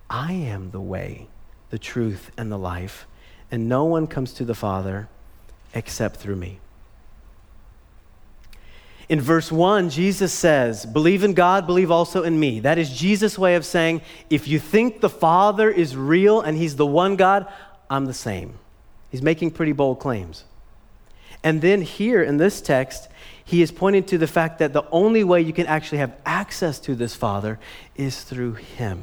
I 0.10 0.34
am 0.34 0.72
the 0.72 0.82
way, 0.82 1.28
the 1.70 1.80
truth, 1.80 2.32
and 2.38 2.52
the 2.52 2.58
life, 2.58 3.06
and 3.52 3.70
no 3.70 3.86
one 3.86 4.08
comes 4.08 4.34
to 4.34 4.46
the 4.46 4.56
Father 4.56 5.10
except 5.74 6.18
through 6.18 6.36
me. 6.36 6.60
In 9.10 9.20
verse 9.20 9.52
1, 9.52 9.90
Jesus 9.90 10.32
says, 10.32 10.86
Believe 10.86 11.24
in 11.24 11.34
God, 11.34 11.66
believe 11.66 11.90
also 11.90 12.24
in 12.24 12.40
me. 12.40 12.60
That 12.60 12.78
is 12.78 12.96
Jesus' 12.96 13.40
way 13.40 13.56
of 13.56 13.66
saying, 13.66 14.02
if 14.30 14.48
you 14.48 14.60
think 14.60 15.02
the 15.02 15.10
Father 15.10 15.70
is 15.70 15.98
real 15.98 16.42
and 16.42 16.56
He's 16.56 16.76
the 16.76 16.86
one 16.86 17.16
God, 17.16 17.52
I'm 17.90 18.06
the 18.06 18.14
same. 18.14 18.60
He's 19.10 19.24
making 19.24 19.52
pretty 19.52 19.72
bold 19.72 20.00
claims. 20.00 20.44
And 21.44 21.62
then 21.62 21.82
here 21.82 22.22
in 22.22 22.38
this 22.38 22.62
text, 22.62 23.10
he 23.44 23.64
is 23.64 23.72
pointing 23.72 24.04
to 24.06 24.20
the 24.20 24.28
fact 24.28 24.60
that 24.60 24.74
the 24.74 24.88
only 24.92 25.24
way 25.24 25.42
you 25.42 25.54
can 25.54 25.66
actually 25.66 25.98
have 25.98 26.16
access 26.24 26.80
to 26.82 26.94
this 26.94 27.16
Father 27.16 27.58
is 27.96 28.22
through 28.22 28.54
Him. 28.54 29.02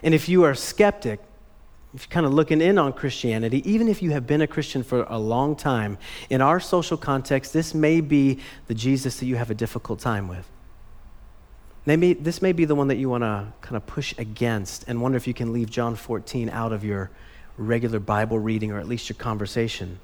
And 0.00 0.14
if 0.14 0.28
you 0.28 0.44
are 0.44 0.52
a 0.52 0.56
skeptic, 0.56 1.18
if 1.94 2.02
you're 2.02 2.08
kind 2.08 2.26
of 2.26 2.34
looking 2.34 2.60
in 2.60 2.78
on 2.78 2.92
Christianity, 2.92 3.68
even 3.70 3.88
if 3.88 4.02
you 4.02 4.10
have 4.10 4.26
been 4.26 4.42
a 4.42 4.46
Christian 4.46 4.82
for 4.82 5.04
a 5.04 5.18
long 5.18 5.56
time, 5.56 5.96
in 6.28 6.42
our 6.42 6.60
social 6.60 6.96
context, 6.96 7.52
this 7.52 7.74
may 7.74 8.00
be 8.00 8.38
the 8.66 8.74
Jesus 8.74 9.18
that 9.20 9.26
you 9.26 9.36
have 9.36 9.50
a 9.50 9.54
difficult 9.54 9.98
time 9.98 10.28
with. 10.28 10.46
Maybe 11.86 12.12
this 12.12 12.42
may 12.42 12.52
be 12.52 12.66
the 12.66 12.74
one 12.74 12.88
that 12.88 12.96
you 12.96 13.08
want 13.08 13.22
to 13.22 13.46
kind 13.62 13.76
of 13.76 13.86
push 13.86 14.14
against 14.18 14.84
and 14.86 15.00
wonder 15.00 15.16
if 15.16 15.26
you 15.26 15.32
can 15.32 15.54
leave 15.54 15.70
John 15.70 15.96
14 15.96 16.50
out 16.50 16.72
of 16.72 16.84
your 16.84 17.10
regular 17.56 17.98
Bible 17.98 18.38
reading 18.38 18.70
or 18.70 18.78
at 18.78 18.86
least 18.86 19.08
your 19.08 19.16
conversation. 19.16 19.98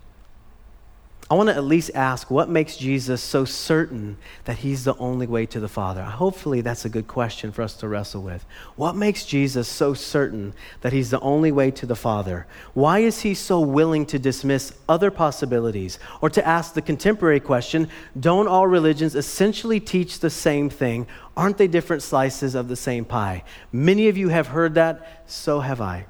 I 1.30 1.34
want 1.34 1.48
to 1.48 1.54
at 1.54 1.64
least 1.64 1.90
ask 1.94 2.30
what 2.30 2.50
makes 2.50 2.76
Jesus 2.76 3.22
so 3.22 3.46
certain 3.46 4.18
that 4.44 4.58
he's 4.58 4.84
the 4.84 4.94
only 4.98 5.26
way 5.26 5.46
to 5.46 5.58
the 5.58 5.68
Father? 5.68 6.02
Hopefully, 6.02 6.60
that's 6.60 6.84
a 6.84 6.90
good 6.90 7.08
question 7.08 7.50
for 7.50 7.62
us 7.62 7.74
to 7.76 7.88
wrestle 7.88 8.20
with. 8.20 8.44
What 8.76 8.94
makes 8.94 9.24
Jesus 9.24 9.66
so 9.66 9.94
certain 9.94 10.52
that 10.82 10.92
he's 10.92 11.08
the 11.08 11.20
only 11.20 11.50
way 11.50 11.70
to 11.70 11.86
the 11.86 11.96
Father? 11.96 12.46
Why 12.74 12.98
is 12.98 13.22
he 13.22 13.32
so 13.32 13.58
willing 13.58 14.04
to 14.06 14.18
dismiss 14.18 14.74
other 14.86 15.10
possibilities? 15.10 15.98
Or 16.20 16.28
to 16.28 16.46
ask 16.46 16.74
the 16.74 16.82
contemporary 16.82 17.40
question 17.40 17.88
don't 18.20 18.46
all 18.46 18.66
religions 18.66 19.14
essentially 19.14 19.80
teach 19.80 20.18
the 20.18 20.30
same 20.30 20.68
thing? 20.68 21.06
Aren't 21.38 21.56
they 21.56 21.68
different 21.68 22.02
slices 22.02 22.54
of 22.54 22.68
the 22.68 22.76
same 22.76 23.06
pie? 23.06 23.44
Many 23.72 24.08
of 24.08 24.18
you 24.18 24.28
have 24.28 24.48
heard 24.48 24.74
that, 24.74 25.24
so 25.26 25.60
have 25.60 25.80
I. 25.80 26.04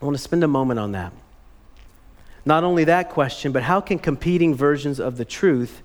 I 0.00 0.04
want 0.06 0.16
to 0.16 0.22
spend 0.22 0.42
a 0.42 0.48
moment 0.48 0.80
on 0.80 0.92
that. 0.92 1.12
Not 2.48 2.64
only 2.64 2.84
that 2.84 3.10
question, 3.10 3.52
but 3.52 3.62
how 3.62 3.78
can 3.82 3.98
competing 3.98 4.54
versions 4.54 4.98
of 4.98 5.18
the 5.18 5.24
truth 5.26 5.82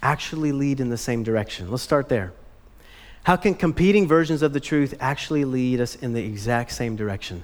actually 0.00 0.52
lead 0.52 0.78
in 0.78 0.88
the 0.88 0.96
same 0.96 1.24
direction? 1.24 1.68
Let's 1.72 1.82
start 1.82 2.08
there. 2.08 2.32
How 3.24 3.34
can 3.34 3.56
competing 3.56 4.06
versions 4.06 4.40
of 4.40 4.52
the 4.52 4.60
truth 4.60 4.94
actually 5.00 5.44
lead 5.44 5.80
us 5.80 5.96
in 5.96 6.12
the 6.12 6.24
exact 6.24 6.70
same 6.70 6.94
direction? 6.94 7.42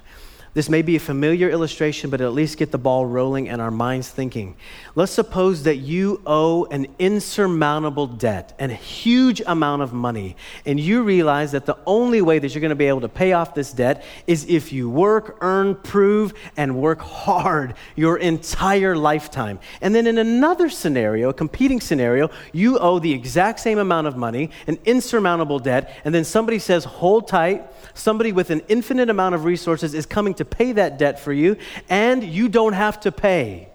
This 0.53 0.67
may 0.67 0.81
be 0.81 0.97
a 0.97 0.99
familiar 0.99 1.49
illustration, 1.49 2.09
but 2.09 2.19
at 2.19 2.33
least 2.33 2.57
get 2.57 2.71
the 2.71 2.77
ball 2.77 3.05
rolling 3.05 3.47
and 3.47 3.61
our 3.61 3.71
minds 3.71 4.09
thinking. 4.09 4.57
Let's 4.95 5.13
suppose 5.13 5.63
that 5.63 5.77
you 5.77 6.21
owe 6.25 6.65
an 6.65 6.87
insurmountable 6.99 8.07
debt 8.07 8.53
a 8.59 8.67
huge 8.67 9.41
amount 9.45 9.81
of 9.81 9.93
money, 9.93 10.35
and 10.65 10.77
you 10.77 11.03
realize 11.03 11.53
that 11.53 11.65
the 11.65 11.77
only 11.85 12.21
way 12.21 12.37
that 12.37 12.53
you're 12.53 12.61
going 12.61 12.69
to 12.69 12.75
be 12.75 12.87
able 12.87 13.01
to 13.01 13.09
pay 13.09 13.31
off 13.31 13.55
this 13.55 13.71
debt 13.71 14.03
is 14.27 14.45
if 14.49 14.73
you 14.73 14.89
work, 14.89 15.37
earn, 15.41 15.75
prove, 15.75 16.33
and 16.57 16.75
work 16.75 16.99
hard 16.99 17.73
your 17.95 18.17
entire 18.17 18.95
lifetime. 18.95 19.57
And 19.81 19.95
then 19.95 20.05
in 20.05 20.17
another 20.17 20.69
scenario, 20.69 21.29
a 21.29 21.33
competing 21.33 21.79
scenario, 21.79 22.29
you 22.51 22.77
owe 22.77 22.99
the 22.99 23.13
exact 23.13 23.61
same 23.61 23.77
amount 23.77 24.07
of 24.07 24.17
money, 24.17 24.49
an 24.67 24.79
insurmountable 24.83 25.59
debt, 25.59 26.01
and 26.03 26.13
then 26.13 26.25
somebody 26.25 26.59
says, 26.59 26.83
hold 26.83 27.29
tight 27.29 27.65
somebody 27.93 28.31
with 28.31 28.49
an 28.49 28.61
infinite 28.67 29.09
amount 29.09 29.35
of 29.35 29.45
resources 29.45 29.93
is 29.93 30.05
coming 30.05 30.33
to 30.41 30.45
pay 30.45 30.73
that 30.73 30.97
debt 30.97 31.19
for 31.19 31.31
you, 31.31 31.55
and 31.89 32.23
you 32.23 32.49
don't 32.49 32.73
have 32.73 32.99
to 33.01 33.11
pay. 33.11 33.69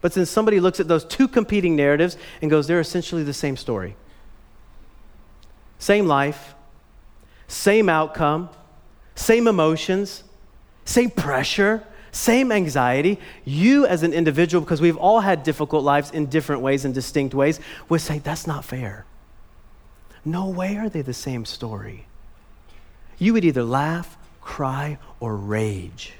But 0.00 0.12
since 0.12 0.30
somebody 0.30 0.60
looks 0.60 0.80
at 0.80 0.88
those 0.88 1.04
two 1.04 1.28
competing 1.28 1.76
narratives 1.76 2.16
and 2.40 2.50
goes, 2.50 2.66
they're 2.66 2.80
essentially 2.80 3.22
the 3.22 3.34
same 3.34 3.56
story, 3.56 3.96
same 5.78 6.06
life, 6.06 6.54
same 7.48 7.88
outcome, 7.88 8.48
same 9.14 9.46
emotions, 9.46 10.24
same 10.84 11.10
pressure, 11.10 11.84
same 12.12 12.50
anxiety. 12.50 13.18
You, 13.44 13.86
as 13.86 14.02
an 14.02 14.12
individual, 14.12 14.62
because 14.62 14.80
we've 14.80 14.96
all 14.96 15.20
had 15.20 15.42
difficult 15.42 15.84
lives 15.84 16.10
in 16.10 16.26
different 16.26 16.62
ways 16.62 16.84
and 16.84 16.94
distinct 16.94 17.34
ways, 17.34 17.60
would 17.88 18.00
say, 18.00 18.18
that's 18.18 18.46
not 18.46 18.64
fair. 18.64 19.04
No 20.24 20.48
way 20.48 20.76
are 20.76 20.88
they 20.88 21.02
the 21.02 21.14
same 21.14 21.44
story 21.44 22.06
you 23.20 23.34
would 23.34 23.44
either 23.44 23.62
laugh, 23.62 24.16
cry, 24.50 24.98
or 25.20 25.36
rage 25.36 26.14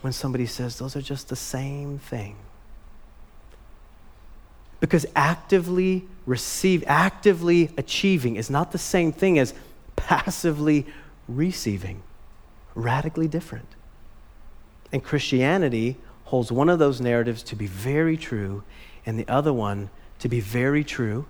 when 0.00 0.12
somebody 0.12 0.46
says 0.46 0.78
those 0.78 0.96
are 0.96 1.00
just 1.00 1.28
the 1.28 1.36
same 1.36 1.96
thing. 1.96 2.34
Because 4.80 5.06
actively 5.14 6.04
receive, 6.26 6.82
actively 6.88 7.70
achieving 7.78 8.34
is 8.34 8.50
not 8.50 8.72
the 8.72 8.78
same 8.78 9.12
thing 9.12 9.38
as 9.38 9.54
passively 9.94 10.86
receiving. 11.28 12.02
Radically 12.74 13.28
different. 13.28 13.68
And 14.92 15.04
Christianity 15.04 15.96
holds 16.24 16.50
one 16.50 16.68
of 16.68 16.80
those 16.80 17.00
narratives 17.00 17.44
to 17.44 17.54
be 17.54 17.68
very 17.68 18.16
true 18.16 18.64
and 19.06 19.16
the 19.16 19.28
other 19.28 19.52
one 19.52 19.88
to 20.18 20.28
be 20.28 20.40
very 20.40 20.82
true, 20.82 21.26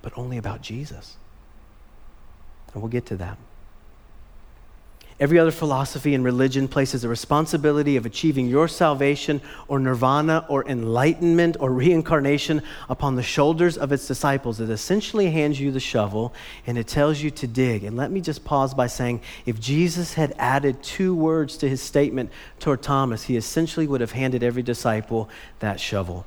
but 0.00 0.16
only 0.16 0.38
about 0.38 0.62
Jesus. 0.62 1.18
And 2.72 2.82
we'll 2.82 2.90
get 2.90 3.04
to 3.06 3.16
that. 3.18 3.36
Every 5.20 5.40
other 5.40 5.50
philosophy 5.50 6.14
and 6.14 6.22
religion 6.22 6.68
places 6.68 7.02
the 7.02 7.08
responsibility 7.08 7.96
of 7.96 8.06
achieving 8.06 8.46
your 8.46 8.68
salvation 8.68 9.40
or 9.66 9.80
nirvana 9.80 10.46
or 10.48 10.64
enlightenment 10.68 11.56
or 11.58 11.72
reincarnation 11.72 12.62
upon 12.88 13.16
the 13.16 13.22
shoulders 13.24 13.76
of 13.76 13.90
its 13.90 14.06
disciples. 14.06 14.60
It 14.60 14.70
essentially 14.70 15.32
hands 15.32 15.58
you 15.58 15.72
the 15.72 15.80
shovel 15.80 16.32
and 16.68 16.78
it 16.78 16.86
tells 16.86 17.20
you 17.20 17.32
to 17.32 17.48
dig. 17.48 17.82
And 17.82 17.96
let 17.96 18.12
me 18.12 18.20
just 18.20 18.44
pause 18.44 18.74
by 18.74 18.86
saying 18.86 19.20
if 19.44 19.58
Jesus 19.58 20.14
had 20.14 20.34
added 20.38 20.84
two 20.84 21.16
words 21.16 21.56
to 21.58 21.68
his 21.68 21.82
statement 21.82 22.30
toward 22.60 22.80
Thomas, 22.80 23.24
he 23.24 23.36
essentially 23.36 23.88
would 23.88 24.00
have 24.00 24.12
handed 24.12 24.44
every 24.44 24.62
disciple 24.62 25.28
that 25.58 25.80
shovel. 25.80 26.26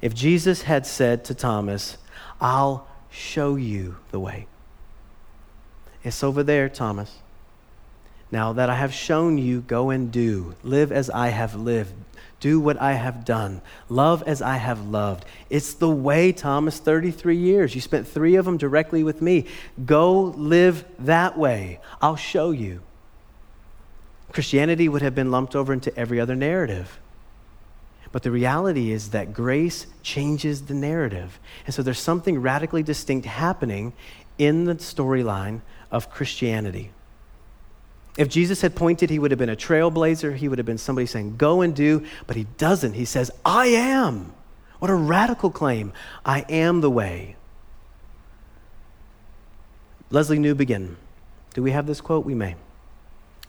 If 0.00 0.14
Jesus 0.14 0.62
had 0.62 0.86
said 0.86 1.24
to 1.24 1.34
Thomas, 1.34 1.98
I'll 2.40 2.86
show 3.10 3.56
you 3.56 3.96
the 4.12 4.20
way. 4.20 4.46
It's 6.04 6.22
over 6.22 6.44
there, 6.44 6.68
Thomas. 6.68 7.18
Now 8.32 8.52
that 8.52 8.70
I 8.70 8.76
have 8.76 8.94
shown 8.94 9.38
you, 9.38 9.60
go 9.62 9.90
and 9.90 10.12
do. 10.12 10.54
Live 10.62 10.92
as 10.92 11.10
I 11.10 11.28
have 11.28 11.54
lived. 11.54 11.94
Do 12.38 12.58
what 12.58 12.80
I 12.80 12.92
have 12.92 13.24
done. 13.24 13.60
Love 13.88 14.22
as 14.26 14.40
I 14.40 14.56
have 14.56 14.88
loved. 14.88 15.24
It's 15.50 15.74
the 15.74 15.90
way, 15.90 16.32
Thomas, 16.32 16.78
33 16.78 17.36
years. 17.36 17.74
You 17.74 17.80
spent 17.80 18.08
three 18.08 18.36
of 18.36 18.46
them 18.46 18.56
directly 18.56 19.04
with 19.04 19.20
me. 19.20 19.46
Go 19.84 20.22
live 20.22 20.84
that 21.00 21.36
way. 21.36 21.80
I'll 22.00 22.16
show 22.16 22.50
you. 22.50 22.80
Christianity 24.32 24.88
would 24.88 25.02
have 25.02 25.14
been 25.14 25.30
lumped 25.30 25.54
over 25.54 25.72
into 25.72 25.94
every 25.98 26.20
other 26.20 26.36
narrative. 26.36 26.98
But 28.12 28.22
the 28.22 28.30
reality 28.30 28.90
is 28.90 29.10
that 29.10 29.34
grace 29.34 29.86
changes 30.02 30.62
the 30.62 30.74
narrative. 30.74 31.38
And 31.66 31.74
so 31.74 31.82
there's 31.82 31.98
something 31.98 32.40
radically 32.40 32.82
distinct 32.82 33.26
happening 33.26 33.92
in 34.38 34.64
the 34.64 34.76
storyline 34.76 35.60
of 35.90 36.10
Christianity. 36.10 36.90
If 38.20 38.28
Jesus 38.28 38.60
had 38.60 38.74
pointed, 38.74 39.08
he 39.08 39.18
would 39.18 39.30
have 39.30 39.38
been 39.38 39.48
a 39.48 39.56
trailblazer. 39.56 40.36
He 40.36 40.46
would 40.46 40.58
have 40.58 40.66
been 40.66 40.76
somebody 40.76 41.06
saying, 41.06 41.38
Go 41.38 41.62
and 41.62 41.74
do, 41.74 42.04
but 42.26 42.36
he 42.36 42.44
doesn't. 42.58 42.92
He 42.92 43.06
says, 43.06 43.30
I 43.46 43.68
am. 43.68 44.34
What 44.78 44.90
a 44.90 44.94
radical 44.94 45.50
claim. 45.50 45.94
I 46.22 46.44
am 46.50 46.82
the 46.82 46.90
way. 46.90 47.36
Lesslie 50.10 50.38
Newbigin. 50.38 50.96
Do 51.54 51.62
we 51.62 51.70
have 51.70 51.86
this 51.86 52.02
quote? 52.02 52.26
We 52.26 52.34
may. 52.34 52.56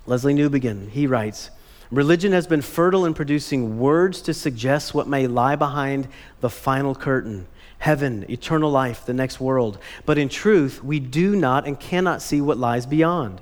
Lesslie 0.07 0.33
Newbigin, 0.33 0.89
he 0.91 1.05
writes 1.05 1.49
Religion 1.91 2.31
has 2.31 2.47
been 2.47 2.61
fertile 2.61 3.03
in 3.03 3.13
producing 3.13 3.77
words 3.77 4.21
to 4.21 4.33
suggest 4.33 4.93
what 4.93 5.05
may 5.05 5.27
lie 5.27 5.57
behind 5.57 6.07
the 6.39 6.49
final 6.49 6.95
curtain 6.95 7.45
heaven, 7.79 8.25
eternal 8.29 8.71
life, 8.71 9.05
the 9.05 9.13
next 9.13 9.41
world. 9.41 9.79
But 10.05 10.17
in 10.17 10.29
truth, 10.29 10.81
we 10.81 11.01
do 11.01 11.35
not 11.35 11.67
and 11.67 11.77
cannot 11.77 12.21
see 12.21 12.39
what 12.39 12.57
lies 12.57 12.85
beyond. 12.85 13.41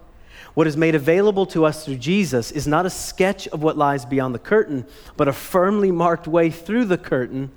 What 0.54 0.68
is 0.68 0.76
made 0.76 0.96
available 0.96 1.46
to 1.48 1.66
us 1.66 1.86
through 1.86 1.98
Jesus 1.98 2.52
is 2.52 2.68
not 2.68 2.86
a 2.86 2.90
sketch 2.90 3.48
of 3.50 3.62
what 3.62 3.78
lies 3.78 4.06
beyond 4.06 4.34
the 4.34 4.40
curtain, 4.40 4.86
but 5.16 5.28
a 5.28 5.34
firmly 5.34 5.92
marked 5.92 6.28
way 6.28 6.50
through 6.50 6.86
the 6.86 6.98
curtain. 6.98 7.52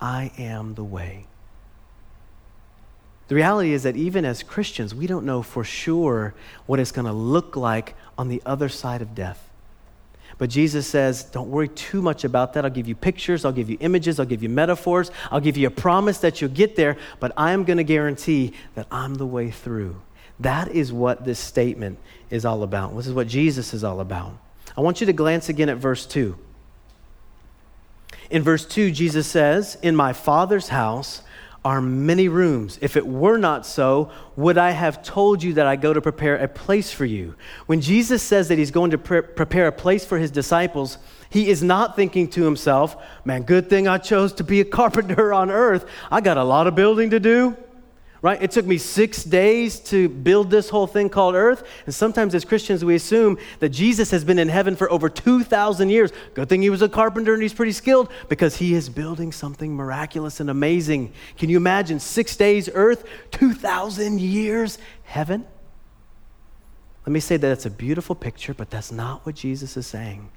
I 0.00 0.30
am 0.38 0.74
the 0.74 0.84
way. 0.84 1.26
The 3.28 3.34
reality 3.34 3.72
is 3.72 3.82
that 3.82 3.96
even 3.96 4.24
as 4.24 4.42
Christians, 4.42 4.94
we 4.94 5.06
don't 5.06 5.26
know 5.26 5.42
for 5.42 5.62
sure 5.62 6.34
what 6.66 6.80
it's 6.80 6.92
going 6.92 7.06
to 7.06 7.12
look 7.12 7.56
like 7.56 7.94
on 8.16 8.28
the 8.28 8.42
other 8.46 8.68
side 8.68 9.02
of 9.02 9.14
death. 9.14 9.48
But 10.38 10.50
Jesus 10.50 10.86
says, 10.86 11.24
Don't 11.24 11.50
worry 11.50 11.68
too 11.68 12.00
much 12.00 12.24
about 12.24 12.54
that. 12.54 12.64
I'll 12.64 12.70
give 12.70 12.88
you 12.88 12.94
pictures, 12.94 13.44
I'll 13.44 13.52
give 13.52 13.68
you 13.68 13.76
images, 13.80 14.18
I'll 14.18 14.26
give 14.26 14.42
you 14.42 14.48
metaphors, 14.48 15.10
I'll 15.30 15.40
give 15.40 15.56
you 15.56 15.66
a 15.66 15.70
promise 15.70 16.18
that 16.18 16.40
you'll 16.40 16.50
get 16.50 16.76
there, 16.76 16.96
but 17.20 17.32
I'm 17.36 17.64
going 17.64 17.76
to 17.76 17.84
guarantee 17.84 18.52
that 18.74 18.86
I'm 18.90 19.16
the 19.16 19.26
way 19.26 19.50
through. 19.50 20.00
That 20.40 20.68
is 20.68 20.92
what 20.92 21.24
this 21.24 21.38
statement 21.38 21.98
is 22.30 22.44
all 22.44 22.62
about. 22.62 22.96
This 22.96 23.06
is 23.06 23.12
what 23.12 23.28
Jesus 23.28 23.74
is 23.74 23.82
all 23.82 24.00
about. 24.00 24.32
I 24.76 24.80
want 24.80 25.00
you 25.00 25.06
to 25.06 25.12
glance 25.12 25.48
again 25.48 25.68
at 25.68 25.78
verse 25.78 26.06
2. 26.06 26.36
In 28.30 28.42
verse 28.42 28.66
2, 28.66 28.90
Jesus 28.92 29.26
says, 29.26 29.76
In 29.82 29.96
my 29.96 30.12
Father's 30.12 30.68
house 30.68 31.22
are 31.64 31.80
many 31.80 32.28
rooms. 32.28 32.78
If 32.80 32.96
it 32.96 33.06
were 33.06 33.36
not 33.36 33.66
so, 33.66 34.10
would 34.36 34.56
I 34.56 34.70
have 34.70 35.02
told 35.02 35.42
you 35.42 35.54
that 35.54 35.66
I 35.66 35.76
go 35.76 35.92
to 35.92 36.00
prepare 36.00 36.36
a 36.36 36.46
place 36.46 36.92
for 36.92 37.04
you? 37.04 37.34
When 37.66 37.80
Jesus 37.80 38.22
says 38.22 38.48
that 38.48 38.58
he's 38.58 38.70
going 38.70 38.92
to 38.92 38.98
pre- 38.98 39.22
prepare 39.22 39.66
a 39.66 39.72
place 39.72 40.04
for 40.04 40.18
his 40.18 40.30
disciples, 40.30 40.98
he 41.30 41.48
is 41.48 41.62
not 41.62 41.96
thinking 41.96 42.28
to 42.30 42.44
himself, 42.44 42.96
man, 43.24 43.42
good 43.42 43.68
thing 43.68 43.88
I 43.88 43.98
chose 43.98 44.32
to 44.34 44.44
be 44.44 44.60
a 44.60 44.64
carpenter 44.78 45.32
on 45.32 45.50
earth. 45.50 45.86
I 46.10 46.20
got 46.20 46.36
a 46.36 46.44
lot 46.44 46.66
of 46.66 46.74
building 46.74 47.10
to 47.10 47.20
do. 47.20 47.56
Right? 48.20 48.42
It 48.42 48.50
took 48.50 48.66
me 48.66 48.78
six 48.78 49.22
days 49.22 49.78
to 49.80 50.08
build 50.08 50.50
this 50.50 50.68
whole 50.68 50.86
thing 50.86 51.08
called 51.08 51.34
earth. 51.34 51.62
And 51.86 51.94
sometimes 51.94 52.34
as 52.34 52.44
Christians, 52.44 52.84
we 52.84 52.94
assume 52.94 53.38
that 53.60 53.68
Jesus 53.68 54.10
has 54.10 54.24
been 54.24 54.38
in 54.38 54.48
heaven 54.48 54.74
for 54.74 54.90
over 54.90 55.08
2,000 55.08 55.88
years. 55.90 56.10
Good 56.34 56.48
thing 56.48 56.62
he 56.62 56.70
was 56.70 56.82
a 56.82 56.88
carpenter 56.88 57.32
and 57.34 57.42
he's 57.42 57.54
pretty 57.54 57.72
skilled 57.72 58.10
because 58.28 58.56
he 58.56 58.74
is 58.74 58.88
building 58.88 59.30
something 59.30 59.74
miraculous 59.74 60.40
and 60.40 60.50
amazing. 60.50 61.12
Can 61.36 61.48
you 61.48 61.56
imagine 61.56 62.00
six 62.00 62.34
days 62.36 62.68
earth, 62.74 63.04
2,000 63.30 64.20
years 64.20 64.78
heaven? 65.04 65.46
Let 67.06 67.12
me 67.12 67.20
say 67.20 67.36
that 67.36 67.50
it's 67.50 67.66
a 67.66 67.70
beautiful 67.70 68.14
picture, 68.14 68.52
but 68.52 68.68
that's 68.68 68.92
not 68.92 69.24
what 69.24 69.34
Jesus 69.34 69.76
is 69.76 69.86
saying. 69.86 70.28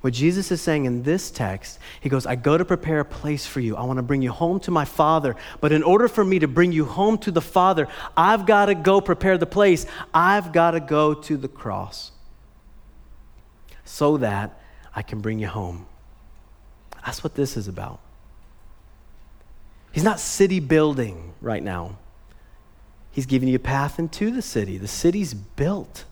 What 0.00 0.12
Jesus 0.12 0.50
is 0.50 0.60
saying 0.60 0.84
in 0.84 1.02
this 1.02 1.30
text, 1.30 1.78
he 2.00 2.08
goes, 2.08 2.26
I 2.26 2.36
go 2.36 2.56
to 2.56 2.64
prepare 2.64 3.00
a 3.00 3.04
place 3.04 3.46
for 3.46 3.60
you. 3.60 3.76
I 3.76 3.84
want 3.84 3.98
to 3.98 4.02
bring 4.02 4.22
you 4.22 4.32
home 4.32 4.60
to 4.60 4.70
my 4.70 4.84
Father. 4.84 5.36
But 5.60 5.72
in 5.72 5.82
order 5.82 6.08
for 6.08 6.24
me 6.24 6.38
to 6.38 6.48
bring 6.48 6.72
you 6.72 6.84
home 6.84 7.18
to 7.18 7.30
the 7.30 7.40
Father, 7.40 7.88
I've 8.16 8.46
got 8.46 8.66
to 8.66 8.74
go 8.74 9.00
prepare 9.00 9.38
the 9.38 9.46
place. 9.46 9.86
I've 10.12 10.52
got 10.52 10.72
to 10.72 10.80
go 10.80 11.14
to 11.14 11.36
the 11.36 11.48
cross 11.48 12.12
so 13.84 14.16
that 14.18 14.60
I 14.94 15.02
can 15.02 15.20
bring 15.20 15.38
you 15.38 15.48
home. 15.48 15.86
That's 17.04 17.22
what 17.22 17.34
this 17.34 17.56
is 17.56 17.68
about. 17.68 18.00
He's 19.92 20.04
not 20.04 20.20
city 20.20 20.60
building 20.60 21.32
right 21.40 21.62
now. 21.62 21.98
He's 23.12 23.24
giving 23.24 23.48
you 23.48 23.56
a 23.56 23.60
path 23.60 23.98
into 23.98 24.30
the 24.30 24.42
city. 24.42 24.76
The 24.76 24.88
city's 24.88 25.32
built 25.32 26.04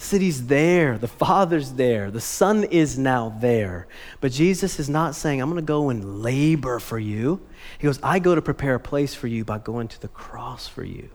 city's 0.00 0.46
there, 0.46 0.98
the 0.98 1.08
Father's 1.08 1.72
there, 1.72 2.10
the 2.10 2.20
Son 2.20 2.64
is 2.64 2.98
now 2.98 3.36
there. 3.40 3.86
But 4.20 4.32
Jesus 4.32 4.78
is 4.80 4.88
not 4.88 5.14
saying, 5.14 5.40
I'm 5.40 5.50
going 5.50 5.60
to 5.60 5.66
go 5.66 5.90
and 5.90 6.22
labor 6.22 6.78
for 6.78 6.98
you. 6.98 7.40
He 7.78 7.86
goes, 7.86 8.00
I 8.02 8.18
go 8.18 8.34
to 8.34 8.42
prepare 8.42 8.76
a 8.76 8.80
place 8.80 9.14
for 9.14 9.26
you 9.26 9.44
by 9.44 9.58
going 9.58 9.88
to 9.88 10.00
the 10.00 10.08
cross 10.08 10.66
for 10.66 10.84
you. 10.84 11.10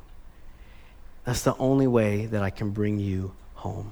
That's 1.26 1.42
the 1.42 1.58
only 1.58 1.88
way 1.88 2.28
that 2.28 2.44
I 2.44 2.50
can 2.50 2.72
bring 2.72 3.00
you 3.00 3.34
home. 3.56 3.92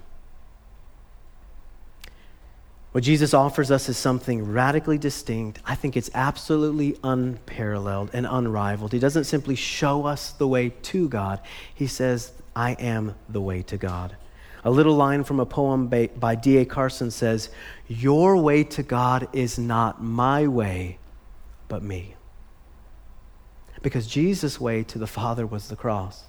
What 2.94 3.04
Jesus 3.04 3.34
offers 3.34 3.72
us 3.72 3.90
is 3.90 3.98
something 3.98 4.52
radically 4.52 5.00
distinct. 5.00 5.60
I 5.66 5.74
think 5.74 5.98
it's 5.98 6.12
absolutely 6.14 6.96
unparalleled 7.04 8.12
and 8.14 8.28
unrivaled. 8.30 8.94
He 8.94 9.00
doesn't 9.00 9.24
simply 9.24 9.56
show 9.56 10.06
us 10.06 10.32
the 10.32 10.48
way 10.48 10.70
to 10.70 11.10
God, 11.10 11.40
He 11.74 11.88
says, 11.88 12.32
I 12.56 12.74
am 12.74 13.16
the 13.28 13.42
way 13.42 13.64
to 13.64 13.78
God. 13.78 14.16
A 14.66 14.72
little 14.72 14.96
line 14.96 15.24
from 15.24 15.40
a 15.40 15.46
poem 15.46 15.88
by, 15.88 16.08
by 16.08 16.36
D.A. 16.36 16.66
Carson 16.66 17.12
says, 17.12 17.50
Your 17.88 18.38
way 18.38 18.64
to 18.66 18.84
God 18.84 19.28
is 19.34 19.60
not 19.60 20.02
my 20.02 20.48
way, 20.48 21.00
but 21.68 21.84
me. 21.84 22.16
Because 23.82 24.08
Jesus' 24.08 24.62
way 24.62 24.84
to 24.84 24.98
the 24.98 25.08
Father 25.08 25.46
was 25.46 25.68
the 25.68 25.76
cross. 25.76 26.24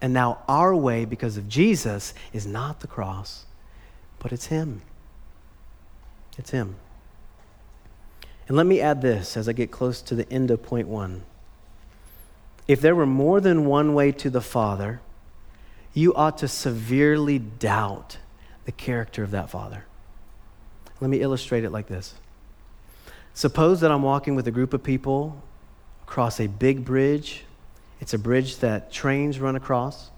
And 0.00 0.12
now 0.12 0.42
our 0.48 0.74
way, 0.74 1.04
because 1.04 1.36
of 1.36 1.48
Jesus, 1.48 2.14
is 2.32 2.46
not 2.46 2.80
the 2.80 2.86
cross, 2.86 3.46
but 4.20 4.32
it's 4.32 4.46
Him. 4.46 4.82
It's 6.38 6.50
Him. 6.50 6.76
And 8.46 8.56
let 8.56 8.66
me 8.66 8.80
add 8.80 9.02
this 9.02 9.36
as 9.36 9.48
I 9.48 9.52
get 9.52 9.70
close 9.70 10.00
to 10.02 10.14
the 10.14 10.30
end 10.32 10.50
of 10.50 10.62
point 10.62 10.86
one. 10.86 11.22
If 12.68 12.80
there 12.80 12.94
were 12.94 13.06
more 13.06 13.40
than 13.40 13.66
one 13.66 13.94
way 13.94 14.12
to 14.12 14.30
the 14.30 14.40
Father, 14.40 15.00
you 15.94 16.14
ought 16.14 16.38
to 16.38 16.48
severely 16.48 17.38
doubt 17.38 18.18
the 18.64 18.72
character 18.72 19.22
of 19.22 19.32
that 19.32 19.50
father. 19.50 19.84
Let 21.00 21.10
me 21.10 21.20
illustrate 21.20 21.64
it 21.64 21.70
like 21.70 21.88
this. 21.88 22.14
Suppose 23.34 23.80
that 23.80 23.90
I'm 23.90 24.02
walking 24.02 24.34
with 24.34 24.46
a 24.46 24.50
group 24.50 24.72
of 24.72 24.82
people 24.82 25.42
across 26.02 26.38
a 26.38 26.46
big 26.46 26.84
bridge. 26.84 27.44
It's 28.00 28.14
a 28.14 28.18
bridge 28.18 28.58
that 28.58 28.92
trains 28.92 29.40
run 29.40 29.56
across. 29.56 30.10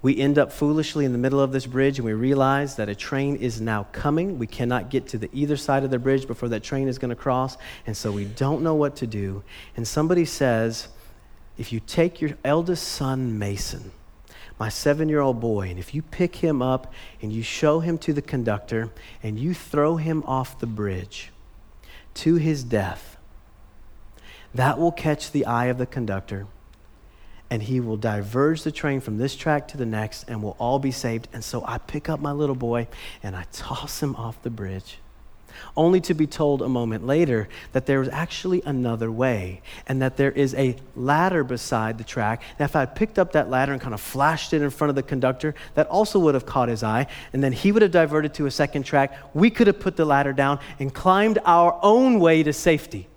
We 0.00 0.18
end 0.18 0.36
up 0.36 0.50
foolishly 0.50 1.04
in 1.04 1.12
the 1.12 1.18
middle 1.18 1.40
of 1.40 1.52
this 1.52 1.66
bridge 1.66 1.98
and 1.98 2.06
we 2.06 2.12
realize 2.12 2.74
that 2.76 2.88
a 2.88 2.94
train 2.94 3.36
is 3.36 3.60
now 3.60 3.86
coming. 3.92 4.38
We 4.38 4.48
cannot 4.48 4.90
get 4.90 5.06
to 5.08 5.18
the 5.18 5.30
either 5.32 5.56
side 5.56 5.84
of 5.84 5.90
the 5.90 5.98
bridge 5.98 6.26
before 6.26 6.48
that 6.48 6.64
train 6.64 6.88
is 6.88 6.98
going 6.98 7.10
to 7.10 7.16
cross. 7.16 7.56
And 7.86 7.96
so 7.96 8.10
we 8.10 8.24
don't 8.24 8.62
know 8.62 8.74
what 8.74 8.96
to 8.96 9.06
do. 9.06 9.44
And 9.76 9.86
somebody 9.86 10.24
says, 10.24 10.88
if 11.56 11.72
you 11.72 11.78
take 11.78 12.20
your 12.20 12.32
eldest 12.44 12.88
son, 12.88 13.38
Mason, 13.38 13.92
my 14.62 14.68
seven 14.68 15.08
year 15.08 15.18
old 15.18 15.40
boy, 15.40 15.68
and 15.68 15.76
if 15.76 15.92
you 15.92 16.02
pick 16.02 16.36
him 16.36 16.62
up 16.62 16.92
and 17.20 17.32
you 17.32 17.42
show 17.42 17.80
him 17.80 17.98
to 17.98 18.12
the 18.12 18.22
conductor 18.22 18.92
and 19.20 19.36
you 19.36 19.52
throw 19.52 19.96
him 19.96 20.22
off 20.24 20.60
the 20.60 20.68
bridge 20.68 21.32
to 22.14 22.36
his 22.36 22.62
death, 22.62 23.16
that 24.54 24.78
will 24.78 24.92
catch 24.92 25.32
the 25.32 25.46
eye 25.46 25.64
of 25.64 25.78
the 25.78 25.84
conductor 25.84 26.46
and 27.50 27.64
he 27.64 27.80
will 27.80 27.96
diverge 27.96 28.62
the 28.62 28.70
train 28.70 29.00
from 29.00 29.18
this 29.18 29.34
track 29.34 29.66
to 29.66 29.76
the 29.76 29.84
next 29.84 30.28
and 30.28 30.40
we'll 30.40 30.56
all 30.60 30.78
be 30.78 30.92
saved. 30.92 31.26
And 31.32 31.42
so 31.42 31.64
I 31.66 31.78
pick 31.78 32.08
up 32.08 32.20
my 32.20 32.30
little 32.30 32.54
boy 32.54 32.86
and 33.20 33.34
I 33.34 33.46
toss 33.50 34.00
him 34.00 34.14
off 34.14 34.40
the 34.42 34.50
bridge 34.50 34.98
only 35.76 36.00
to 36.02 36.14
be 36.14 36.26
told 36.26 36.62
a 36.62 36.68
moment 36.68 37.06
later 37.06 37.48
that 37.72 37.86
there 37.86 38.02
is 38.02 38.08
actually 38.08 38.62
another 38.64 39.10
way 39.10 39.62
and 39.86 40.02
that 40.02 40.16
there 40.16 40.30
is 40.32 40.54
a 40.54 40.76
ladder 40.96 41.44
beside 41.44 41.98
the 41.98 42.04
track. 42.04 42.42
And 42.58 42.64
if 42.64 42.76
I 42.76 42.80
had 42.80 42.94
picked 42.94 43.18
up 43.18 43.32
that 43.32 43.50
ladder 43.50 43.72
and 43.72 43.80
kind 43.80 43.94
of 43.94 44.00
flashed 44.00 44.52
it 44.52 44.62
in 44.62 44.70
front 44.70 44.90
of 44.90 44.96
the 44.96 45.02
conductor, 45.02 45.54
that 45.74 45.86
also 45.88 46.18
would 46.18 46.34
have 46.34 46.46
caught 46.46 46.68
his 46.68 46.82
eye. 46.82 47.06
And 47.32 47.42
then 47.42 47.52
he 47.52 47.72
would 47.72 47.82
have 47.82 47.90
diverted 47.90 48.34
to 48.34 48.46
a 48.46 48.50
second 48.50 48.84
track. 48.84 49.16
We 49.34 49.50
could 49.50 49.66
have 49.66 49.80
put 49.80 49.96
the 49.96 50.04
ladder 50.04 50.32
down 50.32 50.58
and 50.78 50.92
climbed 50.92 51.38
our 51.44 51.78
own 51.82 52.20
way 52.20 52.42
to 52.42 52.52
safety. 52.52 53.08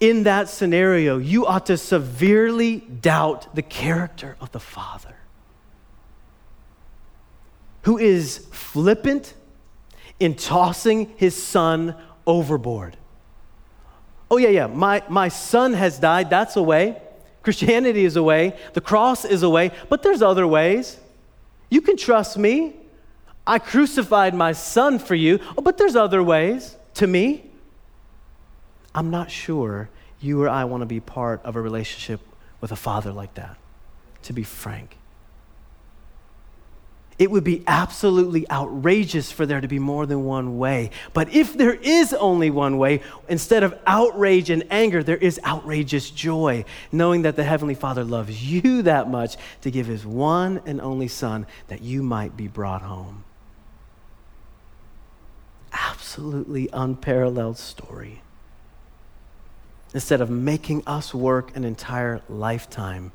In 0.00 0.22
that 0.22 0.48
scenario, 0.48 1.18
you 1.18 1.44
ought 1.44 1.66
to 1.66 1.76
severely 1.76 2.78
doubt 2.78 3.54
the 3.54 3.62
character 3.62 4.36
of 4.40 4.50
the 4.50 4.60
Father 4.60 5.19
who 7.82 7.98
is 7.98 8.46
flippant 8.52 9.34
in 10.18 10.34
tossing 10.34 11.12
his 11.16 11.40
son 11.40 11.94
overboard. 12.26 12.96
Oh, 14.30 14.36
yeah, 14.36 14.50
yeah, 14.50 14.66
my, 14.66 15.02
my 15.08 15.28
son 15.28 15.72
has 15.72 15.98
died. 15.98 16.30
That's 16.30 16.56
a 16.56 16.62
way. 16.62 17.00
Christianity 17.42 18.04
is 18.04 18.16
a 18.16 18.22
way. 18.22 18.56
The 18.74 18.80
cross 18.80 19.24
is 19.24 19.42
a 19.42 19.48
way, 19.48 19.72
but 19.88 20.02
there's 20.02 20.22
other 20.22 20.46
ways. 20.46 20.98
You 21.70 21.80
can 21.80 21.96
trust 21.96 22.36
me. 22.36 22.76
I 23.46 23.58
crucified 23.58 24.34
my 24.34 24.52
son 24.52 24.98
for 24.98 25.14
you, 25.14 25.40
oh, 25.56 25.62
but 25.62 25.78
there's 25.78 25.96
other 25.96 26.22
ways 26.22 26.76
to 26.94 27.06
me. 27.06 27.50
I'm 28.94 29.10
not 29.10 29.30
sure 29.30 29.88
you 30.20 30.42
or 30.42 30.48
I 30.48 30.64
want 30.64 30.82
to 30.82 30.86
be 30.86 31.00
part 31.00 31.40
of 31.44 31.56
a 31.56 31.60
relationship 31.60 32.20
with 32.60 32.70
a 32.70 32.76
father 32.76 33.12
like 33.12 33.34
that, 33.34 33.56
to 34.24 34.32
be 34.32 34.42
frank. 34.42 34.98
It 37.20 37.30
would 37.30 37.44
be 37.44 37.62
absolutely 37.66 38.50
outrageous 38.50 39.30
for 39.30 39.44
there 39.44 39.60
to 39.60 39.68
be 39.68 39.78
more 39.78 40.06
than 40.06 40.24
one 40.24 40.56
way. 40.56 40.90
But 41.12 41.28
if 41.34 41.52
there 41.52 41.74
is 41.74 42.14
only 42.14 42.48
one 42.48 42.78
way, 42.78 43.02
instead 43.28 43.62
of 43.62 43.78
outrage 43.86 44.48
and 44.48 44.64
anger, 44.70 45.02
there 45.02 45.18
is 45.18 45.38
outrageous 45.44 46.08
joy, 46.08 46.64
knowing 46.90 47.20
that 47.22 47.36
the 47.36 47.44
Heavenly 47.44 47.74
Father 47.74 48.04
loves 48.04 48.42
you 48.42 48.80
that 48.82 49.10
much 49.10 49.36
to 49.60 49.70
give 49.70 49.86
His 49.86 50.06
one 50.06 50.62
and 50.64 50.80
only 50.80 51.08
Son 51.08 51.46
that 51.68 51.82
you 51.82 52.02
might 52.02 52.38
be 52.38 52.48
brought 52.48 52.80
home. 52.80 53.24
Absolutely 55.74 56.70
unparalleled 56.72 57.58
story. 57.58 58.22
Instead 59.92 60.22
of 60.22 60.30
making 60.30 60.82
us 60.86 61.12
work 61.12 61.54
an 61.54 61.64
entire 61.64 62.22
lifetime, 62.30 63.12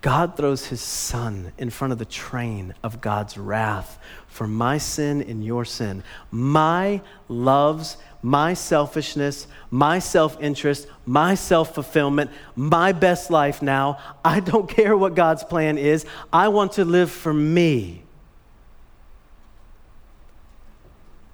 God 0.00 0.36
throws 0.36 0.66
his 0.66 0.80
son 0.80 1.52
in 1.58 1.68
front 1.68 1.92
of 1.92 1.98
the 1.98 2.06
train 2.06 2.74
of 2.82 3.02
God's 3.02 3.36
wrath 3.36 3.98
for 4.28 4.46
my 4.46 4.78
sin 4.78 5.20
and 5.20 5.44
your 5.44 5.66
sin. 5.66 6.02
My 6.30 7.02
loves, 7.28 7.98
my 8.22 8.54
selfishness, 8.54 9.46
my 9.70 9.98
self 9.98 10.40
interest, 10.40 10.86
my 11.04 11.34
self 11.34 11.74
fulfillment, 11.74 12.30
my 12.56 12.92
best 12.92 13.30
life 13.30 13.60
now. 13.60 13.98
I 14.24 14.40
don't 14.40 14.68
care 14.76 14.96
what 14.96 15.14
God's 15.14 15.44
plan 15.44 15.76
is. 15.76 16.06
I 16.32 16.48
want 16.48 16.72
to 16.72 16.84
live 16.86 17.10
for 17.10 17.34
me. 17.34 18.02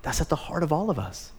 That's 0.02 0.20
at 0.20 0.28
the 0.28 0.36
heart 0.36 0.64
of 0.64 0.72
all 0.72 0.90
of 0.90 0.98
us 0.98 1.32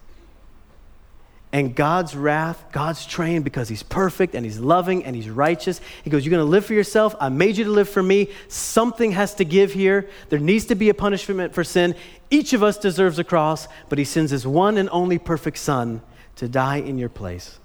and 1.58 1.74
God's 1.74 2.16
wrath, 2.16 2.64
God's 2.72 3.04
train, 3.04 3.42
because 3.42 3.68
He's 3.68 3.82
perfect 3.82 4.36
and 4.36 4.46
He's 4.46 4.60
loving 4.60 5.04
and 5.04 5.16
He's 5.16 5.28
righteous. 5.28 5.82
He 6.04 6.12
goes, 6.12 6.24
You're 6.24 6.30
going 6.30 6.46
to 6.46 6.50
live 6.50 6.68
for 6.68 6.76
yourself. 6.76 7.16
I 7.20 7.30
made 7.30 7.58
you 7.58 7.64
to 7.64 7.72
live 7.72 7.90
for 7.90 8.04
me. 8.04 8.30
Something 8.48 9.14
has 9.14 9.34
to 9.36 9.44
give 9.44 9.74
here. 9.74 10.08
There 10.30 10.38
needs 10.38 10.66
to 10.66 10.76
be 10.76 10.90
a 10.90 10.94
punishment 10.94 11.56
for 11.56 11.64
sin. 11.64 11.96
Each 12.30 12.54
of 12.54 12.62
us 12.62 12.78
deserves 12.78 13.18
a 13.18 13.24
cross, 13.24 13.68
but 13.90 13.98
He 13.98 14.06
sends 14.06 14.30
His 14.30 14.46
one 14.46 14.78
and 14.78 14.88
only 14.92 15.18
perfect 15.18 15.58
Son 15.58 16.04
to 16.36 16.48
die 16.48 16.76
in 16.76 17.00
your 17.00 17.10
place. 17.10 17.58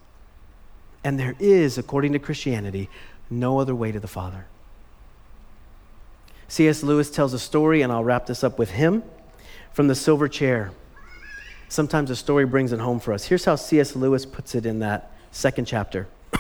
And 1.05 1.21
there 1.21 1.37
is, 1.39 1.77
according 1.77 2.15
to 2.15 2.19
Christianity, 2.19 2.89
no 3.29 3.59
other 3.61 3.75
way 3.75 3.93
to 3.93 4.01
the 4.01 4.09
Father. 4.09 4.47
C.S. 6.49 6.83
Lewis 6.83 7.11
tells 7.11 7.35
a 7.35 7.39
story, 7.39 7.83
and 7.83 7.93
I'll 7.93 8.05
wrap 8.05 8.25
this 8.25 8.43
up 8.43 8.59
with 8.59 8.71
him 8.71 9.03
from 9.75 9.89
the 9.89 9.95
silver 9.95 10.29
chair 10.29 10.73
sometimes 11.73 12.11
a 12.11 12.17
story 12.17 12.45
brings 12.45 12.73
it 12.73 12.81
home 12.81 13.01
for 13.01 13.15
us. 13.15 13.25
Here's 13.25 13.47
how 13.47 13.57
C.S. 13.57 13.97
Lewis 13.97 14.27
puts 14.27 14.55
it 14.55 14.67
in 14.67 14.81
that 14.81 15.11
second 15.31 15.65
chapter. 15.65 16.07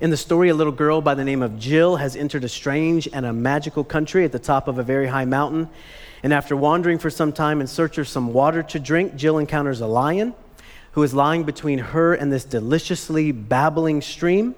In 0.00 0.10
the 0.10 0.16
story, 0.16 0.48
a 0.48 0.54
little 0.54 0.72
girl 0.72 1.00
by 1.00 1.14
the 1.14 1.24
name 1.24 1.42
of 1.42 1.58
Jill 1.58 1.96
has 1.96 2.16
entered 2.16 2.42
a 2.42 2.48
strange 2.48 3.08
and 3.12 3.24
a 3.24 3.32
magical 3.32 3.84
country 3.84 4.24
at 4.24 4.32
the 4.32 4.38
top 4.38 4.66
of 4.66 4.78
a 4.78 4.82
very 4.82 5.06
high 5.06 5.24
mountain. 5.24 5.68
And 6.22 6.32
after 6.32 6.56
wandering 6.56 6.98
for 6.98 7.10
some 7.10 7.32
time 7.32 7.60
in 7.60 7.68
search 7.68 7.96
of 7.98 8.08
some 8.08 8.32
water 8.32 8.62
to 8.64 8.80
drink, 8.80 9.14
Jill 9.14 9.38
encounters 9.38 9.80
a 9.80 9.86
lion 9.86 10.34
who 10.92 11.04
is 11.04 11.14
lying 11.14 11.44
between 11.44 11.78
her 11.78 12.14
and 12.14 12.32
this 12.32 12.44
deliciously 12.44 13.30
babbling 13.30 14.02
stream. 14.02 14.56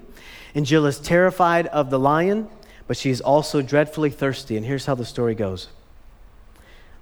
And 0.55 0.65
Jill 0.65 0.87
is 0.87 0.99
terrified 0.99 1.67
of 1.67 1.91
the 1.91 1.99
lion, 1.99 2.49
but 2.87 2.97
she's 2.97 3.21
also 3.21 3.61
dreadfully 3.61 4.09
thirsty. 4.09 4.57
And 4.57 4.65
here's 4.65 4.87
how 4.87 4.95
the 4.95 5.05
story 5.05 5.35
goes 5.35 5.67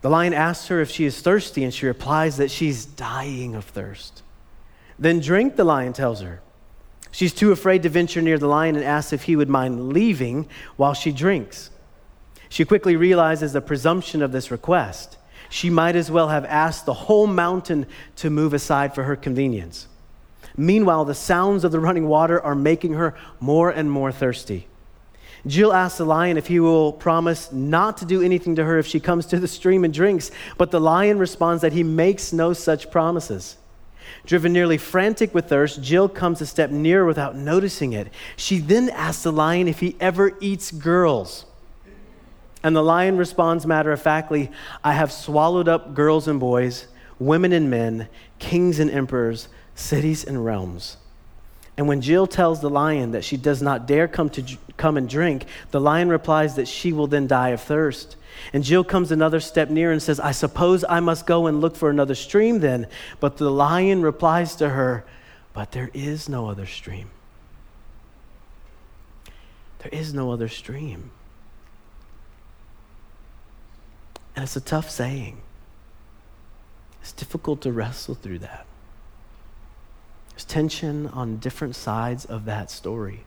The 0.02 0.10
lion 0.10 0.34
asks 0.34 0.68
her 0.68 0.80
if 0.80 0.90
she 0.90 1.06
is 1.06 1.20
thirsty, 1.20 1.64
and 1.64 1.74
she 1.74 1.86
replies 1.86 2.38
that 2.38 2.52
she's 2.52 2.86
dying 2.86 3.56
of 3.56 3.66
thirst. 3.66 4.24
Then 4.98 5.20
drink, 5.20 5.56
the 5.56 5.64
lion 5.64 5.94
tells 5.94 6.22
her. 6.22 6.42
She's 7.12 7.34
too 7.34 7.52
afraid 7.52 7.84
to 7.84 7.90
venture 7.90 8.22
near 8.22 8.38
the 8.38 8.48
lion 8.48 8.76
and 8.76 8.86
asks 8.86 9.14
if 9.14 9.24
he 9.24 9.36
would 9.36 9.50
mind 9.50 9.90
leaving 9.90 10.48
while 10.78 10.94
she 10.94 11.12
drinks. 11.12 11.72
She 12.50 12.66
quickly 12.66 12.96
realizes 12.96 13.54
the 13.54 13.62
presumption 13.62 14.22
of 14.22 14.32
this 14.32 14.52
request. 14.52 15.18
She 15.50 15.70
might 15.70 15.96
as 15.96 16.12
well 16.12 16.30
have 16.30 16.46
asked 16.46 16.86
the 16.86 16.94
whole 16.94 17.28
mountain 17.28 17.88
to 18.18 18.30
move 18.30 18.54
aside 18.54 18.94
for 18.94 19.04
her 19.04 19.16
convenience. 19.16 19.88
Meanwhile, 20.56 21.06
the 21.06 21.16
sounds 21.16 21.64
of 21.64 21.72
the 21.72 21.80
running 21.80 22.08
water 22.08 22.42
are 22.42 22.56
making 22.56 22.94
her 22.94 23.16
more 23.40 23.70
and 23.70 23.90
more 23.90 24.12
thirsty. 24.12 24.68
Jill 25.48 25.74
asks 25.74 25.98
the 25.98 26.06
lion 26.06 26.38
if 26.38 26.48
he 26.48 26.60
will 26.60 26.92
promise 26.92 27.52
not 27.52 27.98
to 27.98 28.06
do 28.06 28.22
anything 28.22 28.56
to 28.56 28.66
her 28.66 28.78
if 28.78 28.88
she 28.88 29.00
comes 29.00 29.26
to 29.28 29.40
the 29.40 29.48
stream 29.48 29.84
and 29.84 29.94
drinks, 29.94 30.32
but 30.58 30.72
the 30.72 30.82
lion 30.82 31.18
responds 31.18 31.62
that 31.62 31.74
he 31.74 31.84
makes 31.84 32.34
no 32.34 32.54
such 32.54 32.92
promises. 32.92 33.58
Driven 34.26 34.54
nearly 34.54 34.78
frantic 34.78 35.34
with 35.34 35.48
thirst, 35.50 35.82
Jill 35.82 36.10
comes 36.10 36.42
a 36.42 36.46
step 36.46 36.72
nearer 36.72 37.06
without 37.06 37.36
noticing 37.36 37.94
it. 37.94 38.10
She 38.36 38.60
then 38.60 38.90
asks 38.90 39.24
the 39.24 39.32
lion 39.32 39.68
if 39.68 39.80
he 39.80 39.96
ever 40.00 40.38
eats 40.42 40.72
girls. 40.72 41.46
And 42.62 42.76
the 42.76 42.84
lion 42.84 43.18
responds 43.18 43.66
matter 43.66 43.92
of 43.92 44.02
factly 44.02 44.52
I 44.84 44.94
have 44.94 45.12
swallowed 45.12 45.68
up 45.68 45.94
girls 45.94 46.28
and 46.28 46.40
boys, 46.40 46.88
women 47.18 47.54
and 47.54 47.70
men, 47.70 48.10
kings 48.40 48.80
and 48.80 48.92
emperors, 48.92 49.48
cities 49.76 50.24
and 50.26 50.44
realms. 50.44 50.98
And 51.80 51.88
when 51.88 52.02
Jill 52.02 52.28
tells 52.28 52.60
the 52.60 52.70
lion 52.70 53.12
that 53.12 53.24
she 53.24 53.38
does 53.38 53.62
not 53.62 53.88
dare 53.88 54.10
come, 54.10 54.30
to, 54.32 54.44
come 54.76 54.98
and 54.98 55.08
drink, 55.08 55.46
the 55.72 55.80
lion 55.80 56.10
replies 56.10 56.56
that 56.56 56.68
she 56.68 56.92
will 56.92 57.08
then 57.08 57.26
die 57.26 57.50
of 57.52 57.62
thirst. 57.62 58.18
And 58.52 58.66
Jill 58.66 58.84
comes 58.84 59.14
another 59.14 59.40
step 59.40 59.70
near 59.70 59.90
and 59.90 60.04
says, 60.04 60.20
I 60.20 60.34
suppose 60.34 60.84
I 60.90 61.00
must 61.00 61.26
go 61.26 61.48
and 61.48 61.62
look 61.62 61.78
for 61.78 61.90
another 61.90 62.16
stream 62.16 62.60
then. 62.60 62.88
But 63.22 63.38
the 63.38 63.50
lion 63.50 64.02
replies 64.02 64.58
to 64.58 64.68
her, 64.68 65.06
But 65.54 65.72
there 65.72 65.90
is 65.94 66.28
no 66.28 66.50
other 66.50 66.66
stream. 66.66 67.12
There 69.78 69.92
is 69.94 70.14
no 70.14 70.34
other 70.34 70.50
stream. 70.50 71.12
And 74.36 74.44
it's 74.44 74.58
a 74.58 74.60
tough 74.60 74.90
saying. 74.90 75.38
It's 77.02 77.14
difficult 77.14 77.62
to 77.62 77.72
wrestle 77.72 78.16
through 78.16 78.40
that. 78.40 78.66
There's 80.40 80.46
tension 80.46 81.08
on 81.08 81.36
different 81.40 81.76
sides 81.76 82.24
of 82.24 82.46
that 82.46 82.72
story. 82.72 83.26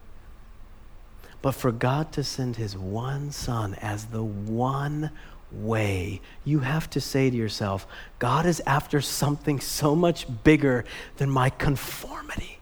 But 1.43 1.53
for 1.53 1.71
God 1.71 2.11
to 2.13 2.25
send 2.25 2.57
his 2.57 2.75
one 2.75 3.33
son 3.33 3.75
as 3.83 4.07
the 4.07 4.25
one 4.25 5.11
way, 5.51 6.23
you 6.43 6.61
have 6.61 6.89
to 6.89 7.03
say 7.03 7.29
to 7.29 7.37
yourself, 7.37 7.87
God 8.19 8.47
is 8.47 8.63
after 8.65 9.03
something 9.03 9.61
so 9.61 9.95
much 9.95 10.27
bigger 10.43 10.87
than 11.19 11.29
my 11.29 11.51
conformity, 11.51 12.61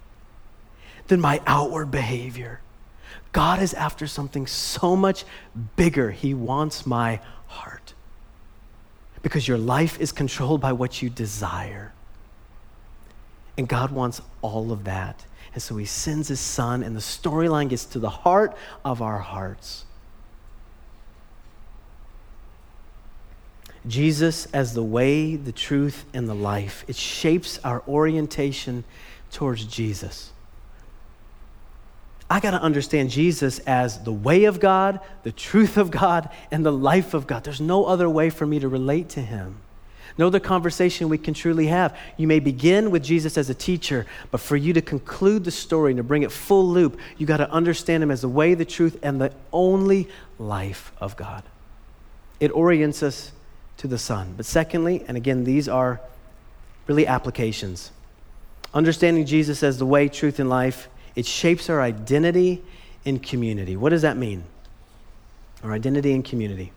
than 1.07 1.21
my 1.21 1.41
outward 1.47 1.93
behavior. 1.93 2.61
God 3.31 3.63
is 3.63 3.73
after 3.75 4.09
something 4.09 4.49
so 4.49 4.97
much 4.97 5.25
bigger. 5.77 6.11
He 6.11 6.35
wants 6.35 6.85
my 6.85 7.21
heart. 7.47 7.95
Because 9.23 9.47
your 9.47 9.59
life 9.59 10.01
is 10.01 10.11
controlled 10.11 10.61
by 10.61 10.73
what 10.73 11.01
you 11.03 11.09
desire. 11.09 11.93
And 13.61 13.69
God 13.69 13.93
wants 13.93 14.23
all 14.41 14.73
of 14.73 14.85
that. 14.85 15.27
And 15.53 15.63
so 15.63 15.77
he 15.77 15.85
sends 15.85 16.29
his 16.29 16.41
son, 16.41 16.83
and 16.83 16.97
the 16.97 17.01
storyline 17.01 17.69
gets 17.69 17.85
to 17.85 17.99
the 17.99 18.09
heart 18.09 18.57
of 18.87 19.03
our 19.03 19.19
hearts. 19.19 19.85
Jesus 23.87 24.47
as 24.47 24.73
the 24.73 24.83
way, 24.83 25.37
the 25.37 25.53
truth, 25.53 26.07
and 26.15 26.27
the 26.27 26.35
life. 26.35 26.87
It 26.89 26.97
shapes 26.97 27.59
our 27.63 27.83
orientation 27.87 28.85
towards 29.31 29.67
Jesus. 29.67 30.33
I 32.31 32.41
got 32.41 32.53
to 32.53 32.63
understand 32.63 33.11
Jesus 33.11 33.59
as 33.59 34.03
the 34.05 34.13
way 34.13 34.45
of 34.45 34.59
God, 34.59 35.01
the 35.23 35.33
truth 35.33 35.77
of 35.77 35.91
God, 35.91 36.31
and 36.51 36.65
the 36.65 36.73
life 36.73 37.13
of 37.13 37.27
God. 37.27 37.45
There's 37.45 37.61
no 37.61 37.85
other 37.85 38.09
way 38.09 38.31
for 38.31 38.47
me 38.47 38.59
to 38.59 38.69
relate 38.69 39.11
to 39.11 39.21
him 39.21 39.61
no 40.21 40.27
other 40.27 40.39
conversation 40.39 41.09
we 41.09 41.17
can 41.17 41.33
truly 41.33 41.67
have. 41.69 41.97
You 42.19 42.27
may 42.27 42.41
begin 42.41 42.91
with 42.91 43.03
Jesus 43.03 43.39
as 43.39 43.49
a 43.49 43.55
teacher, 43.55 44.05
but 44.31 44.41
for 44.43 44.55
you 44.55 44.75
to 44.75 44.83
conclude 44.83 45.45
the 45.45 45.51
story 45.51 45.93
and 45.93 45.97
to 45.97 46.03
bring 46.03 46.23
it 46.23 46.31
full 46.31 46.69
loop, 46.69 47.01
you 47.17 47.27
got 47.27 47.39
to 47.39 47.51
understand 47.51 48.03
him 48.03 48.11
as 48.11 48.21
the 48.21 48.29
way, 48.29 48.53
the 48.53 48.67
truth, 48.67 48.99
and 49.03 49.19
the 49.19 49.33
only 49.51 50.09
life 50.39 50.93
of 51.01 51.17
God. 51.17 51.43
It 52.39 52.51
orients 52.53 53.03
us 53.03 53.33
to 53.79 53.89
the 53.89 53.97
Son. 53.97 54.35
But 54.37 54.45
secondly, 54.45 55.03
and 55.09 55.17
again, 55.17 55.45
these 55.45 55.71
are 55.71 56.03
really 56.87 57.07
applications. 57.07 57.91
Understanding 58.75 59.25
Jesus 59.25 59.63
as 59.63 59.79
the 59.79 59.87
way, 59.87 60.09
truth, 60.09 60.39
and 60.39 60.51
life, 60.51 60.89
it 61.17 61.25
shapes 61.25 61.71
our 61.71 61.81
identity 61.81 62.63
in 63.07 63.21
community. 63.21 63.75
What 63.75 63.89
does 63.89 64.03
that 64.03 64.19
mean? 64.19 64.45
Our 65.65 65.73
identity 65.73 66.13
in 66.13 66.23
community 66.23 66.73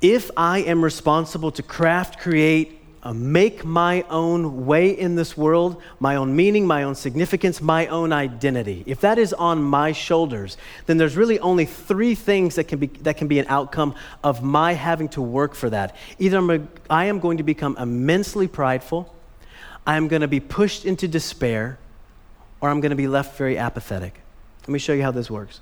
if 0.00 0.30
I 0.36 0.60
am 0.60 0.82
responsible 0.84 1.50
to 1.52 1.62
craft, 1.62 2.18
create, 2.18 2.80
uh, 3.02 3.12
make 3.12 3.64
my 3.64 4.02
own 4.08 4.64
way 4.64 4.90
in 4.90 5.14
this 5.14 5.36
world, 5.36 5.82
my 6.00 6.16
own 6.16 6.34
meaning, 6.34 6.66
my 6.66 6.84
own 6.84 6.94
significance, 6.94 7.60
my 7.60 7.86
own 7.88 8.12
identity, 8.12 8.82
if 8.86 9.00
that 9.00 9.18
is 9.18 9.32
on 9.34 9.62
my 9.62 9.92
shoulders, 9.92 10.56
then 10.86 10.96
there's 10.96 11.16
really 11.16 11.38
only 11.40 11.66
three 11.66 12.14
things 12.14 12.54
that 12.54 12.64
can 12.64 12.78
be, 12.78 12.86
that 12.86 13.18
can 13.18 13.28
be 13.28 13.38
an 13.38 13.46
outcome 13.48 13.94
of 14.22 14.42
my 14.42 14.72
having 14.72 15.08
to 15.10 15.20
work 15.20 15.54
for 15.54 15.68
that. 15.68 15.94
Either 16.18 16.38
I'm 16.38 16.50
a, 16.50 16.60
I 16.88 17.06
am 17.06 17.18
going 17.18 17.36
to 17.36 17.42
become 17.42 17.76
immensely 17.78 18.48
prideful, 18.48 19.14
I 19.86 19.96
am 19.96 20.08
going 20.08 20.22
to 20.22 20.28
be 20.28 20.40
pushed 20.40 20.86
into 20.86 21.06
despair, 21.06 21.78
or 22.62 22.70
I'm 22.70 22.80
going 22.80 22.90
to 22.90 22.96
be 22.96 23.08
left 23.08 23.36
very 23.36 23.58
apathetic. 23.58 24.18
Let 24.62 24.70
me 24.70 24.78
show 24.78 24.94
you 24.94 25.02
how 25.02 25.10
this 25.10 25.30
works. 25.30 25.60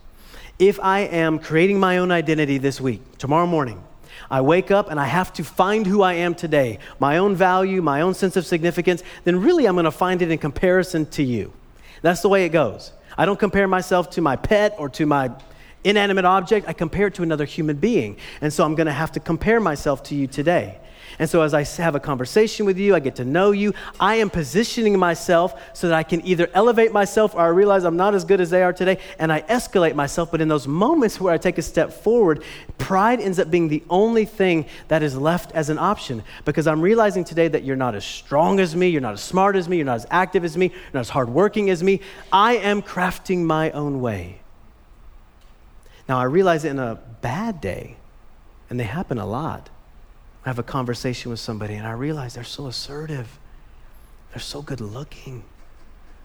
If 0.61 0.79
I 0.79 1.01
am 1.01 1.40
creating 1.40 1.81
my 1.81 1.99
own 1.99 2.12
identity 2.12 2.59
this 2.59 2.81
week, 2.81 3.18
tomorrow 3.18 3.47
morning, 3.47 3.83
I 4.31 4.40
wake 4.40 4.70
up 4.70 4.90
and 4.90 4.98
I 4.98 5.07
have 5.07 5.33
to 5.35 5.44
find 5.44 5.87
who 5.87 6.03
I 6.03 6.14
am 6.14 6.35
today, 6.35 6.79
my 6.98 7.18
own 7.18 7.35
value, 7.35 7.83
my 7.83 8.01
own 8.01 8.14
sense 8.14 8.37
of 8.37 8.46
significance, 8.46 9.03
then 9.25 9.40
really 9.40 9.66
I'm 9.66 9.75
going 9.75 9.85
to 9.85 9.90
find 9.90 10.22
it 10.22 10.31
in 10.31 10.38
comparison 10.38 11.07
to 11.11 11.22
you. 11.22 11.53
That's 12.03 12.22
the 12.22 12.29
way 12.29 12.44
it 12.44 12.51
goes. 12.51 12.92
I 13.16 13.27
don't 13.27 13.38
compare 13.38 13.68
myself 13.68 14.11
to 14.11 14.20
my 14.20 14.37
pet 14.37 14.75
or 14.79 14.88
to 14.90 15.07
my 15.07 15.31
inanimate 15.85 16.25
object, 16.25 16.68
I 16.68 16.72
compare 16.72 17.09
it 17.09 17.14
to 17.14 17.22
another 17.22 17.44
human 17.44 17.77
being. 17.77 18.16
And 18.40 18.53
so 18.53 18.64
I'm 18.64 18.75
going 18.75 18.87
to 18.87 18.92
have 18.92 19.12
to 19.12 19.20
compare 19.20 19.61
myself 19.61 20.03
to 20.05 20.14
you 20.14 20.27
today. 20.27 20.79
And 21.22 21.30
so, 21.30 21.42
as 21.42 21.54
I 21.54 21.62
have 21.80 21.94
a 21.94 22.00
conversation 22.00 22.66
with 22.66 22.76
you, 22.78 22.96
I 22.96 22.98
get 22.98 23.14
to 23.14 23.24
know 23.24 23.52
you, 23.52 23.74
I 24.00 24.16
am 24.16 24.28
positioning 24.28 24.98
myself 24.98 25.54
so 25.72 25.88
that 25.88 25.94
I 25.94 26.02
can 26.02 26.26
either 26.26 26.50
elevate 26.52 26.90
myself 26.90 27.37
or 27.37 27.42
I 27.42 27.46
realize 27.46 27.85
I'm 27.85 27.96
not 27.96 28.16
as 28.16 28.24
good 28.24 28.40
as 28.40 28.50
they 28.50 28.64
are 28.64 28.72
today 28.72 28.98
and 29.20 29.32
I 29.32 29.42
escalate 29.42 29.94
myself. 29.94 30.32
But 30.32 30.40
in 30.40 30.48
those 30.48 30.66
moments 30.66 31.20
where 31.20 31.32
I 31.32 31.38
take 31.38 31.58
a 31.58 31.62
step 31.62 31.92
forward, 31.92 32.42
pride 32.76 33.20
ends 33.20 33.38
up 33.38 33.52
being 33.52 33.68
the 33.68 33.85
only 33.88 34.24
thing 34.24 34.66
that 34.88 35.04
is 35.04 35.16
left 35.16 35.52
as 35.52 35.70
an 35.70 35.78
option 35.78 36.24
because 36.44 36.66
I'm 36.66 36.80
realizing 36.80 37.22
today 37.22 37.46
that 37.46 37.62
you're 37.62 37.76
not 37.76 37.94
as 37.94 38.04
strong 38.04 38.58
as 38.58 38.74
me, 38.74 38.88
you're 38.88 39.00
not 39.00 39.14
as 39.14 39.22
smart 39.22 39.54
as 39.54 39.68
me, 39.68 39.76
you're 39.76 39.87
not 39.87 39.94
as 39.94 40.06
active 40.11 40.44
as 40.44 40.56
me, 40.56 40.70
you're 40.70 40.92
not 40.92 41.02
as 41.02 41.11
hardworking 41.11 41.70
as 41.70 41.85
me. 41.85 42.00
I 42.32 42.56
am 42.56 42.82
crafting 42.82 43.44
my 43.44 43.70
own 43.70 44.00
way. 44.00 44.40
Now, 46.08 46.18
I 46.18 46.24
realize 46.24 46.64
in 46.64 46.80
a 46.80 46.98
bad 47.20 47.61
day, 47.61 47.94
and 48.68 48.80
they 48.80 48.87
happen 48.87 49.18
a 49.18 49.26
lot. 49.26 49.70
Have 50.42 50.59
a 50.59 50.62
conversation 50.62 51.31
with 51.31 51.40
somebody 51.40 51.74
and 51.74 51.87
I 51.87 51.92
realize 51.92 52.35
they're 52.35 52.44
so 52.44 52.66
assertive. 52.66 53.38
They're 54.31 54.40
so 54.40 54.62
good 54.62 54.81
looking. 54.81 55.44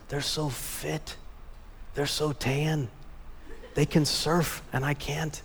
They're 0.10 0.21
so 0.21 0.49
fit. 0.49 1.15
They're 1.93 2.06
so 2.06 2.32
tan. 2.32 2.89
They 3.75 3.86
can 3.86 4.06
surf 4.06 4.63
and 4.73 4.86
I 4.86 4.93
can't. 4.93 5.41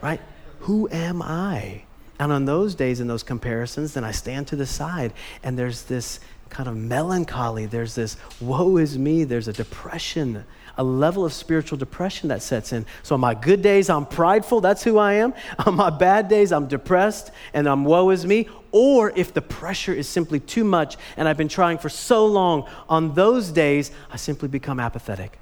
Right? 0.00 0.20
Who 0.60 0.88
am 0.90 1.22
I? 1.22 1.84
And 2.20 2.30
on 2.30 2.44
those 2.44 2.74
days, 2.74 3.00
in 3.00 3.08
those 3.08 3.22
comparisons, 3.22 3.94
then 3.94 4.04
I 4.04 4.12
stand 4.12 4.46
to 4.48 4.56
the 4.56 4.66
side 4.66 5.12
and 5.42 5.58
there's 5.58 5.82
this 5.82 6.20
kind 6.50 6.68
of 6.68 6.76
melancholy. 6.76 7.66
There's 7.66 7.94
this 7.94 8.16
woe 8.40 8.76
is 8.76 8.96
me. 8.96 9.24
There's 9.24 9.48
a 9.48 9.52
depression, 9.52 10.44
a 10.76 10.84
level 10.84 11.24
of 11.24 11.32
spiritual 11.32 11.78
depression 11.78 12.28
that 12.28 12.42
sets 12.42 12.72
in. 12.72 12.86
So, 13.02 13.14
on 13.14 13.20
my 13.20 13.34
good 13.34 13.62
days, 13.62 13.88
I'm 13.88 14.06
prideful. 14.06 14.60
That's 14.60 14.82
who 14.82 14.98
I 14.98 15.14
am. 15.14 15.34
On 15.66 15.74
my 15.74 15.90
bad 15.90 16.28
days, 16.28 16.52
I'm 16.52 16.66
depressed 16.66 17.30
and 17.52 17.68
I'm 17.68 17.84
woe 17.84 18.10
is 18.10 18.26
me. 18.26 18.48
Or 18.72 19.12
if 19.14 19.32
the 19.32 19.42
pressure 19.42 19.92
is 19.92 20.08
simply 20.08 20.40
too 20.40 20.64
much 20.64 20.96
and 21.16 21.28
I've 21.28 21.36
been 21.36 21.48
trying 21.48 21.78
for 21.78 21.88
so 21.88 22.26
long, 22.26 22.68
on 22.88 23.14
those 23.14 23.50
days, 23.50 23.92
I 24.10 24.16
simply 24.16 24.48
become 24.48 24.80
apathetic. 24.80 25.38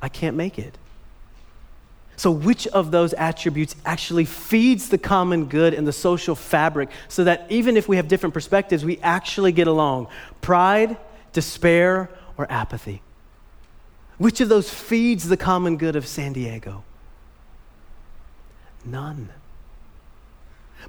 I 0.00 0.08
can't 0.08 0.36
make 0.36 0.58
it. 0.58 0.76
So, 2.16 2.30
which 2.30 2.66
of 2.68 2.90
those 2.90 3.12
attributes 3.14 3.74
actually 3.84 4.24
feeds 4.24 4.88
the 4.88 4.98
common 4.98 5.46
good 5.46 5.74
and 5.74 5.86
the 5.86 5.92
social 5.92 6.34
fabric 6.34 6.90
so 7.08 7.24
that 7.24 7.46
even 7.50 7.76
if 7.76 7.88
we 7.88 7.96
have 7.96 8.08
different 8.08 8.34
perspectives, 8.34 8.84
we 8.84 8.98
actually 8.98 9.52
get 9.52 9.66
along? 9.66 10.06
Pride, 10.40 10.96
despair, 11.32 12.08
or 12.36 12.50
apathy? 12.50 13.02
Which 14.18 14.40
of 14.40 14.48
those 14.48 14.70
feeds 14.70 15.28
the 15.28 15.36
common 15.36 15.76
good 15.76 15.96
of 15.96 16.06
San 16.06 16.32
Diego? 16.32 16.84
None. 18.84 19.30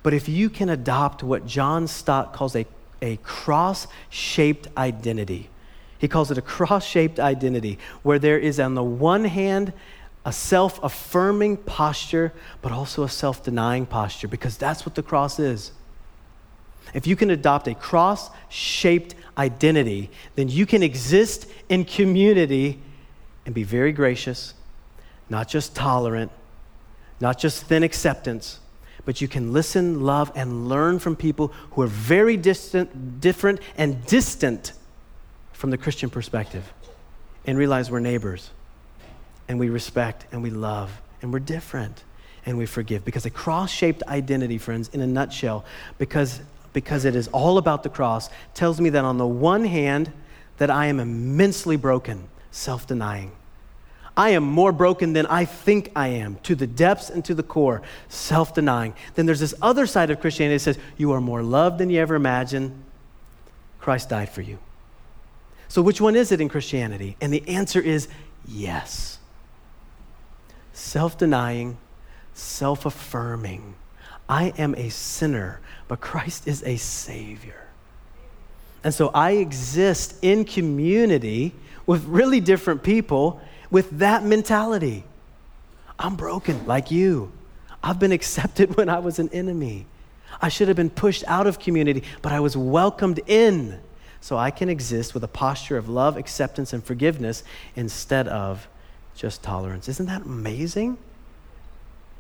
But 0.03 0.13
if 0.13 0.29
you 0.29 0.49
can 0.49 0.69
adopt 0.69 1.23
what 1.23 1.45
John 1.45 1.88
Stott 1.88 2.33
calls 2.33 2.55
a, 2.55 2.65
a 3.01 3.17
cross 3.17 3.88
shaped 4.09 4.67
identity, 4.77 5.49
he 5.97 6.07
calls 6.07 6.29
it 6.29 6.38
a 6.38 6.41
cross 6.41 6.85
shaped 6.85 7.19
identity, 7.19 7.79
where 8.03 8.19
there 8.19 8.38
is, 8.38 8.59
on 8.59 8.75
the 8.75 8.83
one 8.83 9.25
hand, 9.25 9.73
a 10.25 10.33
self 10.33 10.83
affirming 10.83 11.57
posture, 11.57 12.33
but 12.61 12.71
also 12.71 13.03
a 13.03 13.09
self 13.09 13.43
denying 13.43 13.85
posture, 13.85 14.27
because 14.27 14.57
that's 14.57 14.85
what 14.85 14.95
the 14.95 15.03
cross 15.03 15.39
is. 15.39 15.71
If 16.93 17.07
you 17.07 17.15
can 17.15 17.29
adopt 17.29 17.67
a 17.67 17.75
cross 17.75 18.29
shaped 18.49 19.15
identity, 19.38 20.11
then 20.35 20.49
you 20.49 20.65
can 20.65 20.83
exist 20.83 21.47
in 21.69 21.85
community 21.85 22.79
and 23.45 23.53
be 23.53 23.63
very 23.63 23.91
gracious, 23.91 24.53
not 25.29 25.47
just 25.47 25.75
tolerant, 25.75 26.31
not 27.19 27.39
just 27.39 27.63
thin 27.63 27.84
acceptance, 27.84 28.60
but 29.05 29.21
you 29.21 29.27
can 29.27 29.53
listen, 29.53 30.01
love, 30.01 30.31
and 30.36 30.67
learn 30.67 30.99
from 30.99 31.15
people 31.15 31.49
who 31.71 31.81
are 31.81 31.88
very 31.88 32.38
distant, 32.38 33.21
different, 33.21 33.60
and 33.77 34.05
distant 34.05 34.73
from 35.53 35.69
the 35.69 35.77
Christian 35.77 36.10
perspective 36.10 36.73
and 37.45 37.58
realize 37.58 37.91
we're 37.91 37.99
neighbors 37.99 38.49
and 39.47 39.60
we 39.60 39.69
respect 39.69 40.25
and 40.31 40.41
we 40.41 40.49
love 40.49 40.91
and 41.21 41.31
we're 41.31 41.39
different 41.39 42.03
and 42.45 42.58
we 42.58 42.65
forgive. 42.65 43.05
Because 43.05 43.25
a 43.25 43.29
cross 43.29 43.71
shaped 43.71 44.03
identity, 44.08 44.58
friends, 44.58 44.89
in 44.89 45.01
a 45.01 45.08
nutshell, 45.08 45.65
because, 45.97 46.41
because 46.73 47.05
it 47.05 47.15
is 47.15 47.27
all 47.29 47.58
about 47.58 47.84
the 47.84 47.89
cross, 47.89 48.29
tells 48.53 48.81
me 48.81 48.89
that 48.89 49.05
on 49.05 49.17
the 49.17 49.27
one 49.27 49.65
hand, 49.65 50.12
that 50.58 50.69
I 50.69 50.88
am 50.88 50.99
immensely 50.99 51.75
broken, 51.75 52.27
self 52.55 52.87
denying. 52.87 53.31
I 54.17 54.29
am 54.29 54.43
more 54.43 54.71
broken 54.71 55.11
than 55.11 55.25
I 55.25 55.43
think 55.43 55.91
I 55.93 56.07
am, 56.07 56.37
to 56.43 56.55
the 56.55 56.65
depths 56.65 57.09
and 57.09 57.23
to 57.25 57.35
the 57.35 57.43
core, 57.43 57.81
self 58.07 58.53
denying. 58.53 58.93
Then 59.15 59.25
there's 59.25 59.41
this 59.41 59.53
other 59.61 59.85
side 59.85 60.09
of 60.09 60.21
Christianity 60.21 60.55
that 60.55 60.61
says, 60.61 60.79
You 60.97 61.11
are 61.11 61.21
more 61.21 61.43
loved 61.43 61.79
than 61.79 61.89
you 61.89 61.99
ever 61.99 62.15
imagined. 62.15 62.81
Christ 63.79 64.09
died 64.09 64.29
for 64.29 64.41
you. 64.41 64.57
So, 65.67 65.81
which 65.81 65.99
one 65.99 66.15
is 66.15 66.31
it 66.31 66.39
in 66.39 66.47
Christianity? 66.47 67.17
And 67.19 67.33
the 67.33 67.47
answer 67.47 67.81
is 67.81 68.07
yes 68.47 69.19
self 70.71 71.17
denying, 71.17 71.77
self 72.33 72.85
affirming. 72.85 73.75
I 74.27 74.53
am 74.57 74.75
a 74.75 74.89
sinner, 74.89 75.59
but 75.87 75.99
Christ 75.99 76.47
is 76.47 76.63
a 76.63 76.77
Savior. 76.77 77.61
And 78.83 78.93
so 78.93 79.09
I 79.13 79.31
exist 79.31 80.15
in 80.21 80.45
community 80.45 81.53
with 81.86 82.06
really 82.06 82.39
different 82.39 82.84
people 82.84 83.41
with 83.69 84.00
that 84.00 84.24
mentality. 84.24 85.04
I'm 85.98 86.15
broken 86.15 86.65
like 86.65 86.91
you. 86.91 87.32
I've 87.84 88.00
been 88.00 88.12
accepted 88.12 88.76
when 88.78 88.89
I 88.89 89.00
was 89.00 89.19
an 89.19 89.30
enemy. 89.30 89.86
I 90.41 90.50
should 90.50 90.67
have 90.67 90.78
been 90.78 90.89
pushed 90.89 91.24
out 91.28 91.48
of 91.48 91.60
community, 91.60 92.04
but 92.21 92.32
I 92.32 92.39
was 92.39 92.58
welcomed 92.58 93.19
in. 93.28 93.80
So 94.21 94.38
I 94.38 94.50
can 94.50 94.69
exist 94.69 95.13
with 95.13 95.24
a 95.24 95.28
posture 95.28 95.78
of 95.78 95.88
love, 95.88 96.17
acceptance, 96.17 96.74
and 96.74 96.84
forgiveness 96.84 97.43
instead 97.76 98.28
of 98.28 98.67
just 99.15 99.43
tolerance. 99.43 99.88
Isn't 99.88 100.08
that 100.08 100.24
amazing? 100.24 100.98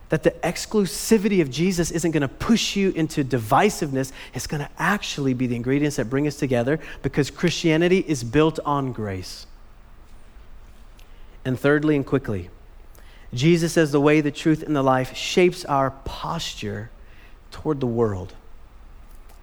That 0.09 0.21
the 0.21 0.31
exclusivity 0.31 1.41
of 1.41 1.49
Jesus 1.49 1.89
isn't 1.89 2.11
going 2.11 2.21
to 2.21 2.27
push 2.27 2.75
you 2.75 2.91
into 2.91 3.23
divisiveness. 3.23 4.11
It's 4.35 4.45
going 4.45 4.61
to 4.61 4.69
actually 4.77 5.33
be 5.33 5.47
the 5.47 5.55
ingredients 5.55 5.95
that 5.97 6.09
bring 6.09 6.27
us 6.27 6.35
together 6.35 6.79
because 7.01 7.31
Christianity 7.31 8.05
is 8.07 8.23
built 8.23 8.59
on 8.65 8.91
grace. 8.91 9.47
And 11.45 11.59
thirdly 11.59 11.95
and 11.95 12.05
quickly, 12.05 12.49
Jesus 13.33 13.77
as 13.77 13.91
the 13.91 14.01
way, 14.01 14.19
the 14.19 14.31
truth, 14.31 14.63
and 14.63 14.75
the 14.75 14.81
life 14.81 15.15
shapes 15.15 15.63
our 15.65 15.91
posture 15.91 16.89
toward 17.51 17.79
the 17.79 17.87
world. 17.87 18.33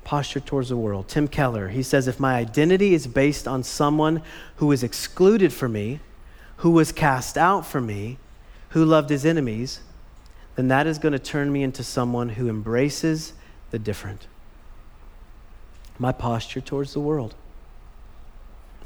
Posture 0.03 0.41
towards 0.41 0.69
the 0.69 0.77
world. 0.77 1.09
Tim 1.09 1.29
Keller, 1.29 1.69
he 1.69 1.83
says, 1.83 2.09
if 2.09 2.19
my 2.19 2.35
identity 2.35 2.93
is 2.93 3.07
based 3.07 3.47
on 3.47 3.62
someone 3.62 4.23
who 4.57 4.73
is 4.73 4.83
excluded 4.83 5.53
from 5.53 5.73
me, 5.73 6.01
who 6.57 6.73
was 6.73 6.91
cast 6.91 7.38
out 7.38 7.65
from 7.65 7.87
me, 7.87 8.19
who 8.71 8.85
loved 8.85 9.11
his 9.11 9.25
enemies, 9.25 9.81
then 10.57 10.69
that 10.69 10.87
is 10.87 10.99
going 10.99 11.12
to 11.12 11.19
turn 11.19 11.53
me 11.53 11.62
into 11.62 11.85
someone 11.85 12.31
who 12.31 12.49
embraces 12.49 13.33
the 13.71 13.79
different. 13.79 14.27
My 15.99 16.12
posture 16.12 16.61
towards 16.61 16.95
the 16.95 17.01
world. 17.01 17.35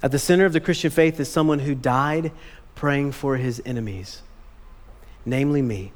At 0.03 0.13
the 0.13 0.19
center 0.19 0.45
of 0.45 0.53
the 0.53 0.61
Christian 0.61 0.91
faith 0.91 1.19
is 1.19 1.31
someone 1.31 1.61
who 1.61 1.75
died 1.75 2.31
praying 2.77 3.11
for 3.11 3.37
his 3.37 3.61
enemies, 3.67 4.23
namely 5.25 5.63
me. 5.63 5.91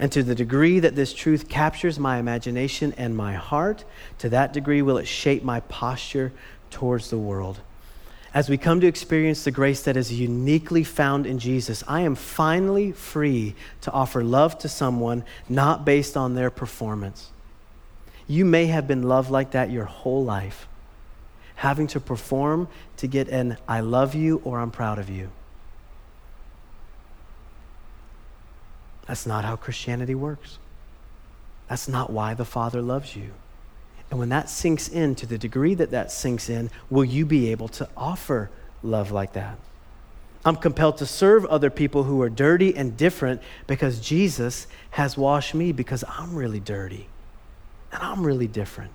And 0.00 0.10
to 0.10 0.24
the 0.24 0.34
degree 0.34 0.80
that 0.80 0.96
this 0.96 1.12
truth 1.12 1.48
captures 1.48 2.00
my 2.00 2.18
imagination 2.18 2.92
and 2.96 3.16
my 3.16 3.34
heart, 3.34 3.84
to 4.18 4.28
that 4.30 4.52
degree 4.52 4.82
will 4.82 4.98
it 4.98 5.06
shape 5.06 5.44
my 5.44 5.60
posture 5.60 6.32
towards 6.70 7.10
the 7.10 7.18
world 7.18 7.60
as 8.34 8.48
we 8.48 8.56
come 8.56 8.80
to 8.80 8.86
experience 8.86 9.44
the 9.44 9.50
grace 9.50 9.82
that 9.82 9.96
is 9.96 10.12
uniquely 10.12 10.84
found 10.84 11.26
in 11.26 11.38
Jesus, 11.38 11.84
I 11.86 12.00
am 12.00 12.14
finally 12.14 12.92
free 12.92 13.54
to 13.82 13.92
offer 13.92 14.24
love 14.24 14.58
to 14.60 14.68
someone 14.68 15.24
not 15.48 15.84
based 15.84 16.16
on 16.16 16.34
their 16.34 16.50
performance. 16.50 17.30
You 18.26 18.46
may 18.46 18.66
have 18.66 18.88
been 18.88 19.02
loved 19.02 19.30
like 19.30 19.50
that 19.50 19.70
your 19.70 19.84
whole 19.84 20.24
life, 20.24 20.66
having 21.56 21.86
to 21.88 22.00
perform 22.00 22.68
to 22.96 23.06
get 23.06 23.28
an 23.28 23.58
I 23.68 23.80
love 23.80 24.14
you 24.14 24.40
or 24.44 24.60
I'm 24.60 24.70
proud 24.70 24.98
of 24.98 25.10
you. 25.10 25.30
That's 29.06 29.26
not 29.26 29.44
how 29.44 29.56
Christianity 29.56 30.14
works. 30.14 30.58
That's 31.68 31.88
not 31.88 32.10
why 32.10 32.34
the 32.34 32.44
Father 32.44 32.82
loves 32.82 33.16
you. 33.16 33.30
And 34.10 34.18
when 34.18 34.28
that 34.28 34.50
sinks 34.50 34.88
in, 34.88 35.14
to 35.16 35.26
the 35.26 35.38
degree 35.38 35.74
that 35.74 35.90
that 35.90 36.12
sinks 36.12 36.50
in, 36.50 36.70
will 36.90 37.04
you 37.04 37.24
be 37.24 37.50
able 37.50 37.68
to 37.68 37.88
offer 37.96 38.50
love 38.82 39.10
like 39.10 39.32
that? 39.32 39.58
I'm 40.44 40.56
compelled 40.56 40.98
to 40.98 41.06
serve 41.06 41.44
other 41.46 41.70
people 41.70 42.02
who 42.02 42.20
are 42.20 42.28
dirty 42.28 42.76
and 42.76 42.96
different 42.96 43.40
because 43.66 44.00
Jesus 44.00 44.66
has 44.90 45.16
washed 45.16 45.54
me 45.54 45.72
because 45.72 46.04
I'm 46.08 46.34
really 46.34 46.60
dirty 46.60 47.08
and 47.92 48.02
I'm 48.02 48.26
really 48.26 48.48
different. 48.48 48.92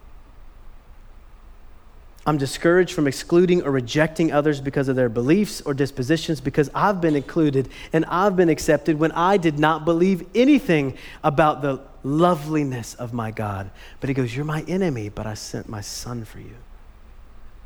I'm 2.28 2.38
discouraged 2.38 2.92
from 2.92 3.08
excluding 3.08 3.64
or 3.64 3.72
rejecting 3.72 4.34
others 4.34 4.60
because 4.60 4.90
of 4.90 4.98
their 4.98 5.08
beliefs 5.08 5.62
or 5.62 5.74
dispositions 5.74 6.42
because 6.42 6.70
I've 6.76 7.00
been 7.00 7.16
included 7.16 7.70
and 7.94 8.04
I've 8.04 8.36
been 8.36 8.50
accepted 8.50 9.00
when 9.00 9.14
I 9.14 9.38
did 9.38 9.58
not 9.58 9.86
believe 9.86 10.28
anything 10.36 10.98
about 11.24 11.62
the 11.62 11.80
loveliness 12.04 12.96
of 12.96 13.14
my 13.14 13.32
God. 13.32 13.72
But 14.02 14.10
he 14.10 14.14
goes, 14.14 14.36
You're 14.36 14.44
my 14.44 14.64
enemy, 14.64 15.08
but 15.08 15.26
I 15.26 15.36
sent 15.36 15.70
my 15.70 15.80
son 15.80 16.26
for 16.26 16.40
you. 16.40 16.56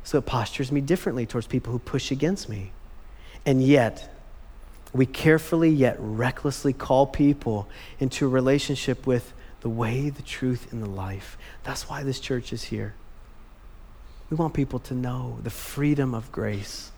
So 0.04 0.18
it 0.18 0.26
postures 0.26 0.70
me 0.70 0.80
differently 0.80 1.26
towards 1.26 1.48
people 1.48 1.72
who 1.72 1.80
push 1.80 2.12
against 2.12 2.48
me. 2.48 2.70
And 3.44 3.60
yet, 3.64 4.14
we 4.92 5.06
carefully 5.06 5.70
yet 5.70 5.96
recklessly 5.98 6.72
call 6.72 7.06
people 7.06 7.68
into 7.98 8.26
a 8.26 8.28
relationship 8.28 9.08
with 9.08 9.32
the 9.60 9.68
way, 9.68 10.08
the 10.08 10.22
truth, 10.22 10.72
and 10.72 10.80
the 10.80 10.88
life. 10.88 11.36
That's 11.64 11.88
why 11.88 12.04
this 12.04 12.20
church 12.20 12.52
is 12.52 12.62
here. 12.64 12.94
We 14.32 14.36
want 14.36 14.54
people 14.54 14.78
to 14.78 14.94
know 14.94 15.36
the 15.42 15.50
freedom 15.50 16.14
of 16.14 16.32
grace. 16.32 16.90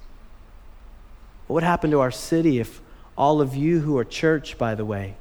What 1.48 1.54
would 1.54 1.62
happen 1.64 1.90
to 1.90 1.98
our 1.98 2.12
city 2.12 2.60
if 2.60 2.80
all 3.18 3.40
of 3.40 3.56
you 3.56 3.80
who 3.80 3.98
are 3.98 4.04
church, 4.04 4.56
by 4.56 4.76
the 4.76 4.84
way, 4.84 5.16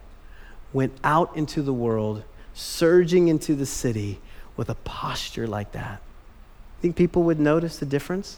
went 0.71 0.93
out 1.03 1.35
into 1.35 1.63
the 1.63 1.73
world, 1.73 2.23
surging 2.53 3.29
into 3.29 3.55
the 3.55 3.65
city 3.65 4.21
with 4.55 4.69
a 4.69 4.75
posture 4.75 5.47
like 5.47 5.71
that. 5.71 6.03
Think 6.83 6.95
people 6.95 7.23
would 7.23 7.39
notice 7.39 7.79
the 7.79 7.85
difference? 7.87 8.37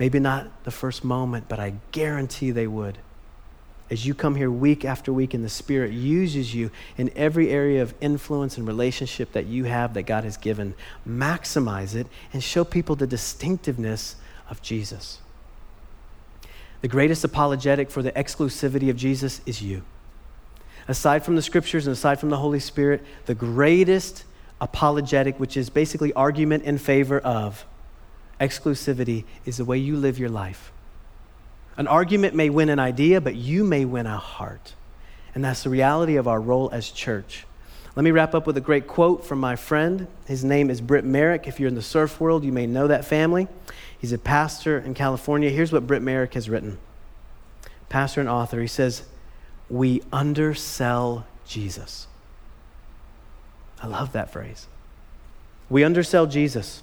Maybe 0.00 0.18
not 0.18 0.64
the 0.64 0.72
first 0.72 1.04
moment, 1.04 1.48
but 1.48 1.60
I 1.60 1.74
guarantee 1.92 2.50
they 2.50 2.66
would. 2.66 2.98
As 3.90 4.06
you 4.06 4.14
come 4.14 4.36
here 4.36 4.50
week 4.50 4.84
after 4.84 5.12
week 5.12 5.34
and 5.34 5.44
the 5.44 5.48
Spirit 5.48 5.92
uses 5.92 6.54
you 6.54 6.70
in 6.96 7.10
every 7.16 7.50
area 7.50 7.82
of 7.82 7.92
influence 8.00 8.56
and 8.56 8.66
relationship 8.66 9.32
that 9.32 9.46
you 9.46 9.64
have 9.64 9.94
that 9.94 10.04
God 10.04 10.22
has 10.22 10.36
given. 10.36 10.74
Maximize 11.06 11.96
it 11.96 12.06
and 12.32 12.42
show 12.42 12.62
people 12.62 12.94
the 12.94 13.06
distinctiveness 13.06 14.16
of 14.48 14.62
Jesus. 14.62 15.18
The 16.82 16.88
greatest 16.88 17.24
apologetic 17.24 17.90
for 17.90 18.00
the 18.00 18.12
exclusivity 18.12 18.90
of 18.90 18.96
Jesus 18.96 19.40
is 19.44 19.60
you. 19.60 19.82
Aside 20.88 21.24
from 21.24 21.36
the 21.36 21.42
scriptures 21.42 21.86
and 21.86 21.92
aside 21.92 22.20
from 22.20 22.30
the 22.30 22.38
Holy 22.38 22.60
Spirit, 22.60 23.04
the 23.26 23.34
greatest 23.34 24.24
apologetic, 24.60 25.38
which 25.40 25.56
is 25.56 25.68
basically 25.68 26.12
argument 26.14 26.62
in 26.64 26.78
favor 26.78 27.18
of 27.18 27.66
exclusivity, 28.40 29.24
is 29.44 29.58
the 29.58 29.64
way 29.64 29.78
you 29.78 29.96
live 29.96 30.18
your 30.18 30.30
life. 30.30 30.72
An 31.76 31.86
argument 31.86 32.34
may 32.34 32.50
win 32.50 32.68
an 32.68 32.78
idea, 32.78 33.20
but 33.20 33.34
you 33.34 33.64
may 33.64 33.84
win 33.84 34.06
a 34.06 34.18
heart. 34.18 34.74
And 35.34 35.44
that's 35.44 35.62
the 35.62 35.70
reality 35.70 36.16
of 36.16 36.26
our 36.28 36.40
role 36.40 36.68
as 36.72 36.90
church. 36.90 37.46
Let 37.96 38.04
me 38.04 38.10
wrap 38.10 38.34
up 38.34 38.46
with 38.46 38.56
a 38.56 38.60
great 38.60 38.86
quote 38.86 39.24
from 39.24 39.40
my 39.40 39.56
friend. 39.56 40.06
His 40.26 40.44
name 40.44 40.70
is 40.70 40.80
Britt 40.80 41.04
Merrick. 41.04 41.46
If 41.48 41.58
you're 41.58 41.68
in 41.68 41.74
the 41.74 41.82
surf 41.82 42.20
world, 42.20 42.44
you 42.44 42.52
may 42.52 42.66
know 42.66 42.86
that 42.86 43.04
family. 43.04 43.48
He's 43.98 44.12
a 44.12 44.18
pastor 44.18 44.78
in 44.78 44.94
California. 44.94 45.50
Here's 45.50 45.72
what 45.72 45.86
Britt 45.86 46.02
Merrick 46.02 46.34
has 46.34 46.48
written 46.48 46.78
Pastor 47.88 48.20
and 48.20 48.30
author. 48.30 48.60
He 48.60 48.66
says, 48.66 49.02
We 49.68 50.02
undersell 50.12 51.26
Jesus. 51.46 52.06
I 53.82 53.88
love 53.88 54.12
that 54.12 54.32
phrase. 54.32 54.68
We 55.68 55.84
undersell 55.84 56.26
Jesus. 56.26 56.82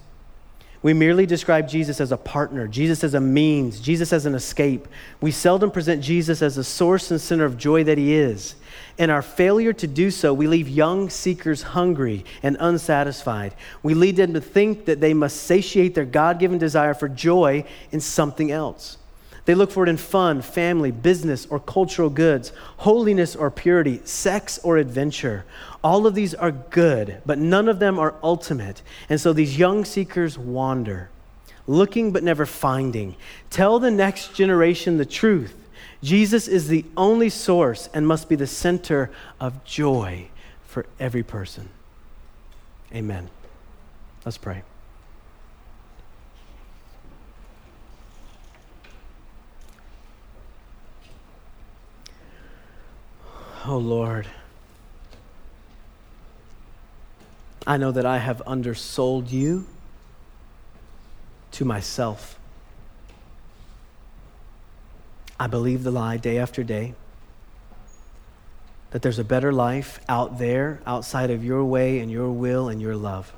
We 0.83 0.93
merely 0.93 1.25
describe 1.25 1.67
Jesus 1.67 1.99
as 1.99 2.11
a 2.11 2.17
partner, 2.17 2.67
Jesus 2.67 3.03
as 3.03 3.13
a 3.13 3.19
means, 3.19 3.79
Jesus 3.79 4.13
as 4.13 4.25
an 4.25 4.35
escape. 4.35 4.87
We 5.19 5.31
seldom 5.31 5.71
present 5.71 6.03
Jesus 6.03 6.41
as 6.41 6.55
the 6.55 6.63
source 6.63 7.09
and 7.09 7.19
center 7.19 7.45
of 7.45 7.57
joy 7.57 7.83
that 7.85 7.97
he 7.97 8.13
is. 8.13 8.55
In 8.97 9.09
our 9.09 9.21
failure 9.21 9.73
to 9.73 9.87
do 9.87 10.11
so, 10.11 10.33
we 10.33 10.47
leave 10.47 10.69
young 10.69 11.09
seekers 11.09 11.61
hungry 11.61 12.25
and 12.43 12.57
unsatisfied. 12.59 13.53
We 13.81 13.93
lead 13.93 14.15
them 14.15 14.33
to 14.33 14.41
think 14.41 14.85
that 14.85 15.01
they 15.01 15.13
must 15.13 15.43
satiate 15.43 15.95
their 15.95 16.05
God 16.05 16.39
given 16.39 16.57
desire 16.57 16.93
for 16.93 17.09
joy 17.09 17.65
in 17.91 17.99
something 17.99 18.51
else. 18.51 18.97
They 19.45 19.55
look 19.55 19.71
for 19.71 19.83
it 19.83 19.89
in 19.89 19.95
fun, 19.95 20.41
family, 20.41 20.91
business, 20.91 21.45
or 21.45 21.59
cultural 21.59 22.09
goods, 22.09 22.51
holiness 22.77 23.33
or 23.33 23.49
purity, 23.49 24.01
sex 24.03 24.59
or 24.61 24.77
adventure. 24.77 25.45
All 25.87 26.05
of 26.05 26.15
these 26.15 26.35
are 26.35 26.51
good, 26.51 27.21
but 27.25 27.37
none 27.37 27.69
of 27.69 27.79
them 27.79 27.97
are 27.97 28.13
ultimate. 28.21 28.81
And 29.07 29.21
so 29.21 29.31
these 29.31 29.57
young 29.57 29.85
seekers 29.85 30.37
wander, 30.37 31.09
looking 31.65 32.11
but 32.11 32.23
never 32.23 32.45
finding. 32.45 33.15
Tell 33.49 33.79
the 33.79 33.89
next 33.89 34.35
generation 34.35 34.97
the 34.97 35.05
truth. 35.05 35.55
Jesus 36.03 36.49
is 36.49 36.67
the 36.67 36.83
only 36.97 37.29
source 37.29 37.87
and 37.93 38.05
must 38.05 38.27
be 38.27 38.35
the 38.35 38.47
center 38.47 39.09
of 39.39 39.63
joy 39.63 40.27
for 40.65 40.85
every 40.99 41.23
person. 41.23 41.69
Amen. 42.93 43.29
Let's 44.25 44.37
pray. 44.37 44.63
Oh 53.65 53.77
Lord, 53.77 54.27
I 57.67 57.75
know 57.75 57.91
that 57.91 58.05
I 58.05 58.19
have 58.19 58.41
undersold 58.47 59.29
you 59.29 59.67
to 61.51 61.65
myself. 61.65 62.39
I 65.37 65.47
believe 65.47 65.83
the 65.83 65.91
lie 65.91 66.15
day 66.15 66.37
after 66.37 66.63
day 66.63 66.95
that 68.91 69.01
there's 69.01 69.19
a 69.19 69.23
better 69.25 69.51
life 69.51 69.99
out 70.07 70.39
there 70.39 70.79
outside 70.85 71.29
of 71.29 71.43
your 71.43 71.65
way 71.65 71.99
and 71.99 72.09
your 72.09 72.31
will 72.31 72.69
and 72.69 72.81
your 72.81 72.95
love. 72.95 73.33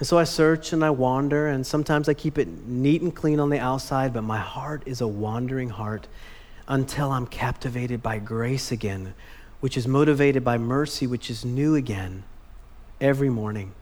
And 0.00 0.08
so 0.08 0.18
I 0.18 0.24
search 0.24 0.72
and 0.72 0.84
I 0.84 0.90
wander, 0.90 1.46
and 1.46 1.64
sometimes 1.64 2.08
I 2.08 2.14
keep 2.14 2.38
it 2.38 2.48
neat 2.66 3.02
and 3.02 3.14
clean 3.14 3.38
on 3.38 3.50
the 3.50 3.60
outside, 3.60 4.12
but 4.12 4.22
my 4.22 4.38
heart 4.38 4.82
is 4.84 5.00
a 5.00 5.06
wandering 5.06 5.68
heart 5.68 6.08
until 6.66 7.12
I'm 7.12 7.28
captivated 7.28 8.02
by 8.02 8.18
grace 8.18 8.72
again, 8.72 9.14
which 9.60 9.76
is 9.76 9.86
motivated 9.86 10.42
by 10.42 10.58
mercy, 10.58 11.06
which 11.06 11.30
is 11.30 11.44
new 11.44 11.76
again 11.76 12.24
every 13.02 13.28
morning. 13.28 13.72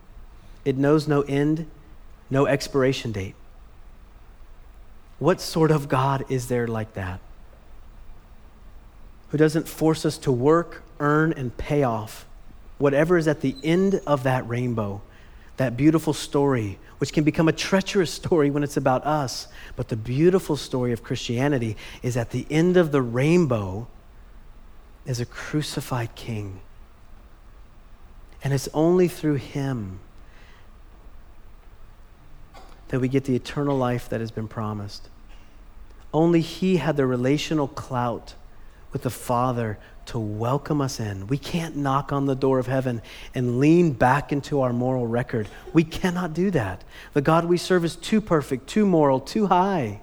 It 0.64 0.76
knows 0.76 1.06
no 1.06 1.22
end, 1.22 1.70
no 2.28 2.46
expiration 2.46 3.12
date. 3.12 3.36
What 5.20 5.40
sort 5.40 5.70
of 5.70 5.88
God 5.88 6.24
is 6.28 6.48
there 6.48 6.66
like 6.66 6.94
that? 6.94 7.20
Who 9.28 9.38
doesn't 9.38 9.68
force 9.68 10.04
us 10.04 10.18
to 10.18 10.32
work, 10.32 10.82
earn, 10.98 11.32
and 11.34 11.56
pay 11.56 11.84
off 11.84 12.26
whatever 12.80 13.18
is 13.18 13.28
at 13.28 13.42
the 13.42 13.54
end 13.62 14.00
of 14.06 14.22
that 14.22 14.48
rainbow, 14.48 15.02
that 15.58 15.76
beautiful 15.76 16.14
story, 16.14 16.78
which 16.98 17.12
can 17.12 17.22
become 17.22 17.46
a 17.46 17.52
treacherous 17.52 18.10
story 18.20 18.50
when 18.50 18.64
it's 18.64 18.76
about 18.76 19.04
us. 19.06 19.46
But 19.76 19.88
the 19.88 19.96
beautiful 19.96 20.56
story 20.56 20.92
of 20.92 21.02
Christianity 21.02 21.76
is 22.02 22.16
at 22.16 22.30
the 22.30 22.46
end 22.50 22.76
of 22.76 22.90
the 22.90 23.02
rainbow 23.02 23.86
is 25.06 25.20
a 25.20 25.26
crucified 25.26 26.14
king. 26.14 26.60
And 28.42 28.52
it's 28.52 28.68
only 28.72 29.08
through 29.08 29.34
him 29.34 30.00
that 32.88 33.00
we 33.00 33.08
get 33.08 33.24
the 33.24 33.36
eternal 33.36 33.76
life 33.76 34.08
that 34.08 34.20
has 34.20 34.30
been 34.30 34.48
promised. 34.48 35.08
Only 36.12 36.40
He 36.40 36.78
had 36.78 36.96
the 36.96 37.06
relational 37.06 37.68
clout 37.68 38.34
with 38.92 39.02
the 39.02 39.10
Father 39.10 39.78
to 40.06 40.18
welcome 40.18 40.80
us 40.80 40.98
in. 40.98 41.28
We 41.28 41.38
can't 41.38 41.76
knock 41.76 42.12
on 42.12 42.26
the 42.26 42.34
door 42.34 42.58
of 42.58 42.66
heaven 42.66 43.00
and 43.32 43.60
lean 43.60 43.92
back 43.92 44.32
into 44.32 44.60
our 44.60 44.72
moral 44.72 45.06
record. 45.06 45.46
We 45.72 45.84
cannot 45.84 46.34
do 46.34 46.50
that. 46.50 46.82
The 47.12 47.20
God 47.20 47.44
we 47.44 47.56
serve 47.56 47.84
is 47.84 47.94
too 47.94 48.20
perfect, 48.20 48.66
too 48.66 48.86
moral, 48.86 49.20
too 49.20 49.46
high. 49.46 50.00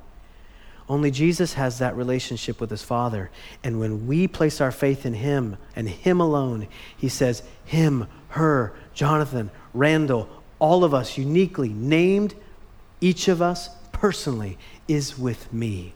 Only 0.89 1.11
Jesus 1.11 1.53
has 1.53 1.79
that 1.79 1.97
relationship 1.97 2.61
with 2.61 2.69
his 2.69 2.83
Father. 2.83 3.29
And 3.63 3.79
when 3.79 4.07
we 4.07 4.27
place 4.27 4.61
our 4.61 4.71
faith 4.71 5.05
in 5.05 5.15
him 5.15 5.57
and 5.75 5.89
him 5.89 6.21
alone, 6.21 6.67
he 6.95 7.09
says, 7.09 7.43
Him, 7.65 8.07
her, 8.29 8.73
Jonathan, 8.93 9.51
Randall, 9.73 10.29
all 10.59 10.83
of 10.83 10.93
us 10.93 11.17
uniquely 11.17 11.69
named, 11.69 12.35
each 13.01 13.27
of 13.27 13.41
us 13.41 13.69
personally 13.91 14.57
is 14.87 15.17
with 15.19 15.51
me. 15.51 15.93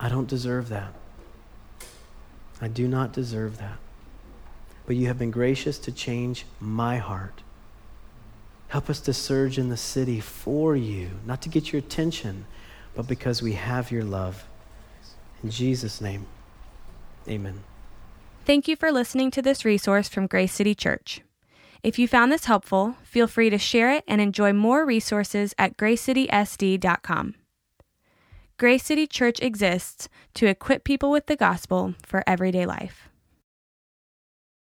I 0.00 0.08
don't 0.08 0.28
deserve 0.28 0.68
that. 0.70 0.92
I 2.60 2.66
do 2.68 2.88
not 2.88 3.12
deserve 3.12 3.58
that. 3.58 3.78
But 4.86 4.96
you 4.96 5.06
have 5.06 5.18
been 5.18 5.30
gracious 5.30 5.78
to 5.80 5.92
change 5.92 6.44
my 6.58 6.98
heart. 6.98 7.42
Help 8.68 8.90
us 8.90 9.00
to 9.00 9.12
surge 9.12 9.58
in 9.58 9.68
the 9.68 9.76
city 9.76 10.18
for 10.18 10.74
you, 10.74 11.10
not 11.24 11.40
to 11.42 11.48
get 11.48 11.72
your 11.72 11.78
attention, 11.78 12.46
but 12.94 13.08
because 13.08 13.42
we 13.42 13.52
have 13.52 13.90
your 13.90 14.04
love. 14.04 14.44
In 15.42 15.50
Jesus' 15.50 16.00
name, 16.00 16.26
amen. 17.28 17.62
Thank 18.44 18.68
you 18.68 18.76
for 18.76 18.90
listening 18.90 19.30
to 19.32 19.42
this 19.42 19.64
resource 19.64 20.08
from 20.08 20.26
Grace 20.26 20.52
City 20.52 20.74
Church. 20.74 21.20
If 21.82 21.98
you 21.98 22.06
found 22.06 22.30
this 22.30 22.44
helpful, 22.44 22.96
feel 23.02 23.26
free 23.26 23.50
to 23.50 23.58
share 23.58 23.92
it 23.92 24.04
and 24.06 24.20
enjoy 24.20 24.52
more 24.52 24.84
resources 24.84 25.54
at 25.58 25.76
gracecitysd.com. 25.76 27.34
Grace 28.56 28.84
City 28.84 29.06
Church 29.06 29.40
exists 29.40 30.08
to 30.34 30.46
equip 30.46 30.84
people 30.84 31.10
with 31.10 31.26
the 31.26 31.36
gospel 31.36 31.94
for 32.06 32.22
everyday 32.26 32.66
life. 32.66 33.08